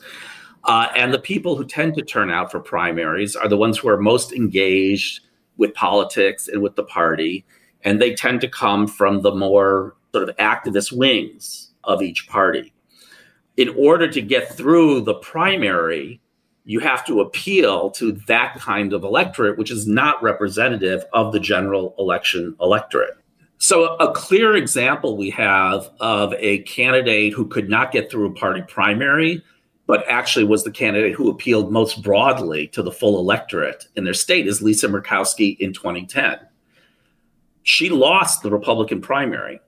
Uh, 0.66 0.88
and 0.96 1.12
the 1.12 1.20
people 1.20 1.56
who 1.56 1.66
tend 1.66 1.96
to 1.96 2.04
turn 2.04 2.30
out 2.30 2.52
for 2.52 2.60
primaries 2.60 3.36
are 3.36 3.48
the 3.48 3.58
ones 3.58 3.80
who 3.80 3.88
are 3.88 4.00
most 4.00 4.34
engaged 4.34 5.22
with 5.58 5.74
politics 5.74 6.48
and 6.48 6.62
with 6.62 6.76
the 6.76 6.84
party. 6.84 7.44
And 7.82 8.00
they 8.00 8.14
tend 8.14 8.40
to 8.42 8.48
come 8.48 8.86
from 8.86 9.24
the 9.24 9.34
more 9.34 9.96
sort 10.14 10.30
of 10.30 10.36
activist 10.38 10.96
wings 10.96 11.72
of 11.86 12.04
each 12.04 12.28
party. 12.28 12.72
In 13.58 13.70
order 13.70 14.08
to 14.12 14.22
get 14.22 14.56
through 14.56 15.02
the 15.02 15.16
primary, 15.16 16.22
you 16.66 16.80
have 16.80 17.06
to 17.06 17.22
appeal 17.22 17.92
to 17.92 18.12
that 18.28 18.56
kind 18.60 18.92
of 18.92 19.04
electorate, 19.04 19.58
which 19.58 19.72
is 19.72 19.88
not 19.88 20.22
representative 20.22 21.06
of 21.14 21.32
the 21.32 21.40
general 21.40 21.96
election 22.00 22.56
electorate. 22.60 23.18
So, 23.60 23.96
a 23.96 24.12
clear 24.12 24.56
example 24.56 25.16
we 25.16 25.30
have 25.30 25.90
of 26.00 26.34
a 26.38 26.60
candidate 26.64 27.34
who 27.34 27.48
could 27.48 27.70
not 27.70 27.92
get 27.92 28.12
through 28.12 28.28
a 28.28 28.34
party 28.34 28.64
primary, 28.68 29.42
but 29.88 30.04
actually 30.10 30.46
was 30.46 30.64
the 30.64 30.72
candidate 30.72 31.14
who 31.14 31.30
appealed 31.30 31.72
most 31.72 32.04
broadly 32.04 32.68
to 32.70 32.82
the 32.82 32.92
full 32.92 33.20
electorate 33.20 33.86
in 33.96 34.04
their 34.04 34.14
state 34.14 34.48
is 34.48 34.62
Lisa 34.62 34.88
Murkowski 34.88 35.58
in 35.60 35.72
2010. 35.72 36.40
She 37.64 37.90
lost 37.90 38.42
the 38.42 38.52
Republican 38.52 39.02
primary, 39.02 39.60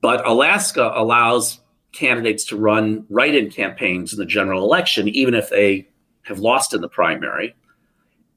but 0.00 0.26
Alaska 0.26 0.92
allows 0.94 1.60
candidates 1.92 2.44
to 2.46 2.56
run 2.56 3.06
write 3.08 3.34
in 3.34 3.50
campaigns 3.50 4.12
in 4.12 4.18
the 4.18 4.26
general 4.26 4.62
election, 4.64 5.08
even 5.08 5.34
if 5.34 5.48
they 5.50 5.88
have 6.26 6.38
lost 6.38 6.74
in 6.74 6.80
the 6.80 6.88
primary. 6.88 7.54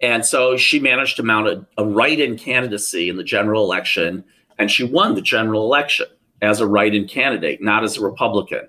And 0.02 0.25
so 0.25 0.56
she 0.58 0.80
managed 0.80 1.17
to 1.17 1.23
mount 1.23 1.47
a, 1.47 1.65
a 1.78 1.86
write 1.86 2.19
in 2.19 2.38
candidacy 2.38 3.10
in 3.10 3.17
the 3.17 3.23
general 3.23 3.63
election, 3.63 4.23
and 4.58 4.71
she 4.71 4.84
won 4.84 5.15
the 5.15 5.21
general 5.21 5.63
election 5.63 6.08
as 6.41 6.62
a 6.62 6.67
write 6.67 6.95
in 6.95 7.08
candidate, 7.08 7.62
not 7.62 7.84
as 7.84 7.97
a 7.97 8.02
Republican. 8.02 8.67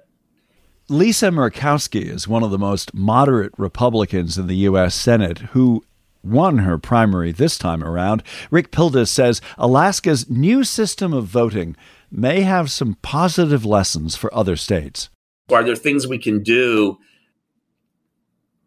Lisa 0.89 1.27
Murkowski 1.27 2.05
is 2.05 2.27
one 2.27 2.43
of 2.43 2.51
the 2.51 2.59
most 2.59 2.93
moderate 2.93 3.53
Republicans 3.57 4.37
in 4.37 4.49
the 4.49 4.57
U.S. 4.57 4.95
Senate 4.95 5.39
who 5.39 5.85
won 6.25 6.59
her 6.59 6.79
primary 6.79 7.31
this 7.31 7.57
time 7.57 7.85
around. 7.85 8.25
Rick 8.51 8.73
Pildes 8.73 9.09
says 9.09 9.41
Alaska's 9.57 10.29
new 10.29 10.65
system 10.65 11.13
of 11.13 11.27
voting 11.27 11.77
may 12.11 12.41
have 12.41 12.71
some 12.71 12.97
positive 13.03 13.65
lessons 13.65 14.17
for 14.17 14.35
other 14.35 14.57
states. 14.57 15.11
Are 15.51 15.63
there 15.63 15.77
things 15.77 16.09
we 16.09 16.19
can 16.19 16.43
do 16.43 16.99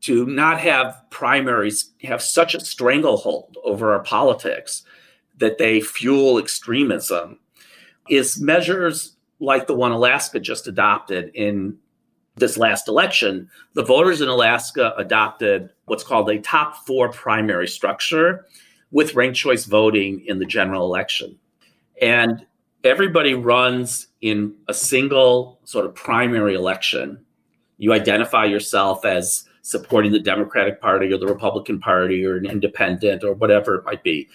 to 0.04 0.26
not 0.26 0.60
have 0.60 1.02
primaries 1.10 1.92
have 2.04 2.22
such 2.22 2.54
a 2.54 2.63
stranglehold 2.63 3.58
over 3.63 3.94
our 3.94 4.04
politics 4.04 4.84
that 5.38 5.58
they 5.58 5.80
fuel 5.80 6.38
extremism 6.38 7.39
is 8.10 8.39
measures 8.39 9.16
like 9.39 9.66
the 9.66 9.74
one 9.74 9.92
Alaska 9.92 10.39
just 10.39 10.68
adopted 10.68 11.32
in 11.34 11.78
this 12.36 12.58
last 12.58 12.88
election. 12.88 13.50
The 13.76 13.84
voters 13.84 14.20
in 14.20 14.28
Alaska 14.28 14.94
adopted 14.98 15.70
what's 15.86 16.04
called 16.04 16.30
a 16.30 16.39
top 16.39 16.86
four 16.86 17.10
primary 17.10 17.68
structure 17.68 18.46
with 18.92 19.16
ranked 19.16 19.38
choice 19.38 19.66
voting 19.66 20.24
in 20.26 20.39
the 20.39 20.46
general 20.46 20.86
election. 20.86 21.38
And 22.02 22.46
everybody 22.84 23.36
runs 23.36 24.08
in 24.22 24.56
a 24.68 24.74
single 24.74 25.60
sort 25.63 25.86
of 25.86 25.96
primary 25.96 26.56
election. 26.56 27.26
You 27.78 27.94
identify 27.94 28.46
yourself 28.46 29.06
as 29.06 29.48
supporting 29.63 30.12
the 30.12 30.19
Democratic 30.19 30.80
Party 30.80 31.12
or 31.12 31.17
the 31.17 31.26
Republican 31.26 31.80
Party 31.80 32.23
or 32.23 32.38
an 32.38 32.45
independent 32.45 33.23
or 33.23 33.34
whatever 33.34 33.76
it 33.76 33.86
might 33.86 34.04
be. 34.04 34.28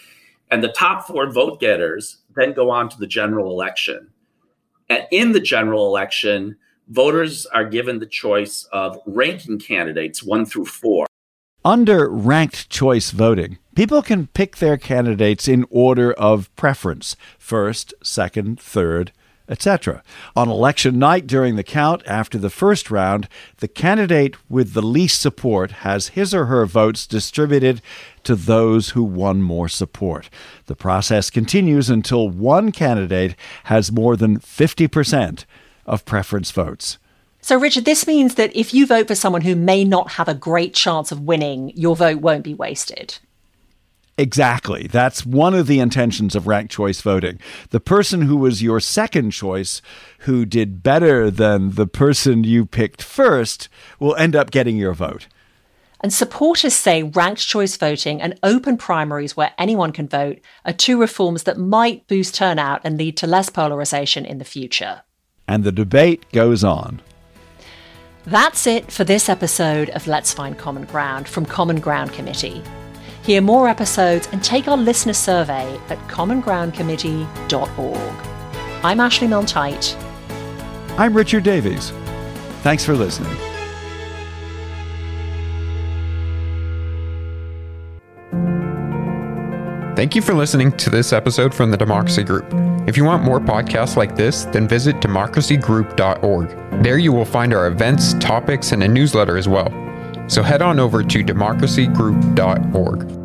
And 0.50 0.64
the 0.64 0.72
top 0.72 1.06
four 1.06 1.30
vote 1.30 1.60
getters 1.60 2.18
then 2.34 2.54
go 2.54 2.70
on 2.70 2.88
to 2.88 2.98
the 2.98 3.06
general 3.06 3.52
election. 3.52 4.08
And 4.88 5.06
in 5.12 5.32
the 5.32 5.40
general 5.40 5.86
election, 5.86 6.56
voters 6.88 7.44
are 7.46 7.66
given 7.66 7.98
the 7.98 8.06
choice 8.06 8.66
of 8.72 8.98
ranking 9.06 9.58
candidates 9.58 10.22
one 10.22 10.46
through 10.46 10.64
four. 10.64 11.06
Under 11.62 12.08
ranked 12.08 12.70
choice 12.70 13.10
voting, 13.10 13.58
people 13.74 14.00
can 14.00 14.28
pick 14.28 14.56
their 14.56 14.78
candidates 14.78 15.46
in 15.46 15.66
order 15.68 16.12
of 16.14 16.54
preference 16.56 17.16
first, 17.38 17.92
second, 18.02 18.58
third, 18.58 19.12
etc. 19.48 20.02
On 20.36 20.48
election 20.48 20.98
night 20.98 21.26
during 21.26 21.56
the 21.56 21.62
count 21.62 22.02
after 22.06 22.38
the 22.38 22.50
first 22.50 22.90
round, 22.90 23.28
the 23.58 23.68
candidate 23.68 24.36
with 24.50 24.72
the 24.72 24.82
least 24.82 25.20
support 25.20 25.70
has 25.70 26.08
his 26.08 26.34
or 26.34 26.46
her 26.46 26.66
votes 26.66 27.06
distributed 27.06 27.80
to 28.24 28.34
those 28.34 28.90
who 28.90 29.02
won 29.02 29.42
more 29.42 29.68
support. 29.68 30.28
The 30.66 30.76
process 30.76 31.30
continues 31.30 31.88
until 31.88 32.28
one 32.28 32.72
candidate 32.72 33.34
has 33.64 33.92
more 33.92 34.16
than 34.16 34.38
50% 34.38 35.44
of 35.86 36.04
preference 36.04 36.50
votes. 36.50 36.98
So, 37.40 37.58
Richard, 37.58 37.84
this 37.84 38.06
means 38.06 38.34
that 38.34 38.54
if 38.54 38.74
you 38.74 38.86
vote 38.86 39.06
for 39.08 39.14
someone 39.14 39.42
who 39.42 39.56
may 39.56 39.84
not 39.84 40.12
have 40.12 40.28
a 40.28 40.34
great 40.34 40.74
chance 40.74 41.12
of 41.12 41.22
winning, 41.22 41.72
your 41.74 41.96
vote 41.96 42.20
won't 42.20 42.44
be 42.44 42.52
wasted. 42.52 43.18
Exactly. 44.18 44.88
That's 44.88 45.24
one 45.24 45.54
of 45.54 45.68
the 45.68 45.78
intentions 45.78 46.34
of 46.34 46.48
ranked 46.48 46.72
choice 46.72 47.00
voting. 47.00 47.38
The 47.70 47.78
person 47.78 48.22
who 48.22 48.36
was 48.36 48.64
your 48.64 48.80
second 48.80 49.30
choice, 49.30 49.80
who 50.20 50.44
did 50.44 50.82
better 50.82 51.30
than 51.30 51.76
the 51.76 51.86
person 51.86 52.42
you 52.42 52.66
picked 52.66 53.00
first, 53.00 53.68
will 54.00 54.16
end 54.16 54.34
up 54.34 54.50
getting 54.50 54.76
your 54.76 54.92
vote. 54.92 55.28
And 56.00 56.12
supporters 56.12 56.74
say 56.74 57.04
ranked 57.04 57.46
choice 57.46 57.76
voting 57.76 58.20
and 58.20 58.38
open 58.42 58.76
primaries 58.76 59.36
where 59.36 59.52
anyone 59.56 59.92
can 59.92 60.08
vote 60.08 60.40
are 60.64 60.72
two 60.72 61.00
reforms 61.00 61.44
that 61.44 61.56
might 61.56 62.06
boost 62.08 62.34
turnout 62.34 62.80
and 62.82 62.98
lead 62.98 63.16
to 63.18 63.26
less 63.28 63.48
polarization 63.50 64.24
in 64.24 64.38
the 64.38 64.44
future. 64.44 65.02
And 65.46 65.62
the 65.62 65.72
debate 65.72 66.24
goes 66.32 66.64
on. 66.64 67.00
That's 68.24 68.66
it 68.66 68.90
for 68.90 69.04
this 69.04 69.28
episode 69.28 69.90
of 69.90 70.08
Let's 70.08 70.32
Find 70.32 70.58
Common 70.58 70.86
Ground 70.86 71.28
from 71.28 71.46
Common 71.46 71.78
Ground 71.78 72.12
Committee. 72.12 72.64
Hear 73.28 73.42
more 73.42 73.68
episodes 73.68 74.26
and 74.32 74.42
take 74.42 74.66
our 74.68 74.76
listener 74.78 75.12
survey 75.12 75.78
at 75.90 75.98
commongroundcommittee.org. 76.08 78.26
I'm 78.82 79.00
Ashley 79.00 79.28
Milne 79.28 79.44
I'm 80.96 81.14
Richard 81.14 81.44
Davies. 81.44 81.92
Thanks 82.62 82.86
for 82.86 82.94
listening. 82.94 83.36
Thank 89.94 90.16
you 90.16 90.22
for 90.22 90.32
listening 90.32 90.72
to 90.78 90.88
this 90.88 91.12
episode 91.12 91.54
from 91.54 91.70
the 91.70 91.76
Democracy 91.76 92.22
Group. 92.22 92.46
If 92.88 92.96
you 92.96 93.04
want 93.04 93.24
more 93.24 93.40
podcasts 93.40 93.96
like 93.96 94.16
this, 94.16 94.46
then 94.46 94.66
visit 94.66 94.96
democracygroup.org. 95.00 96.82
There 96.82 96.96
you 96.96 97.12
will 97.12 97.26
find 97.26 97.52
our 97.52 97.66
events, 97.66 98.14
topics, 98.14 98.72
and 98.72 98.82
a 98.82 98.88
newsletter 98.88 99.36
as 99.36 99.46
well. 99.46 99.68
So 100.28 100.42
head 100.42 100.62
on 100.62 100.80
over 100.80 101.02
to 101.02 101.22
democracygroup.org. 101.22 103.17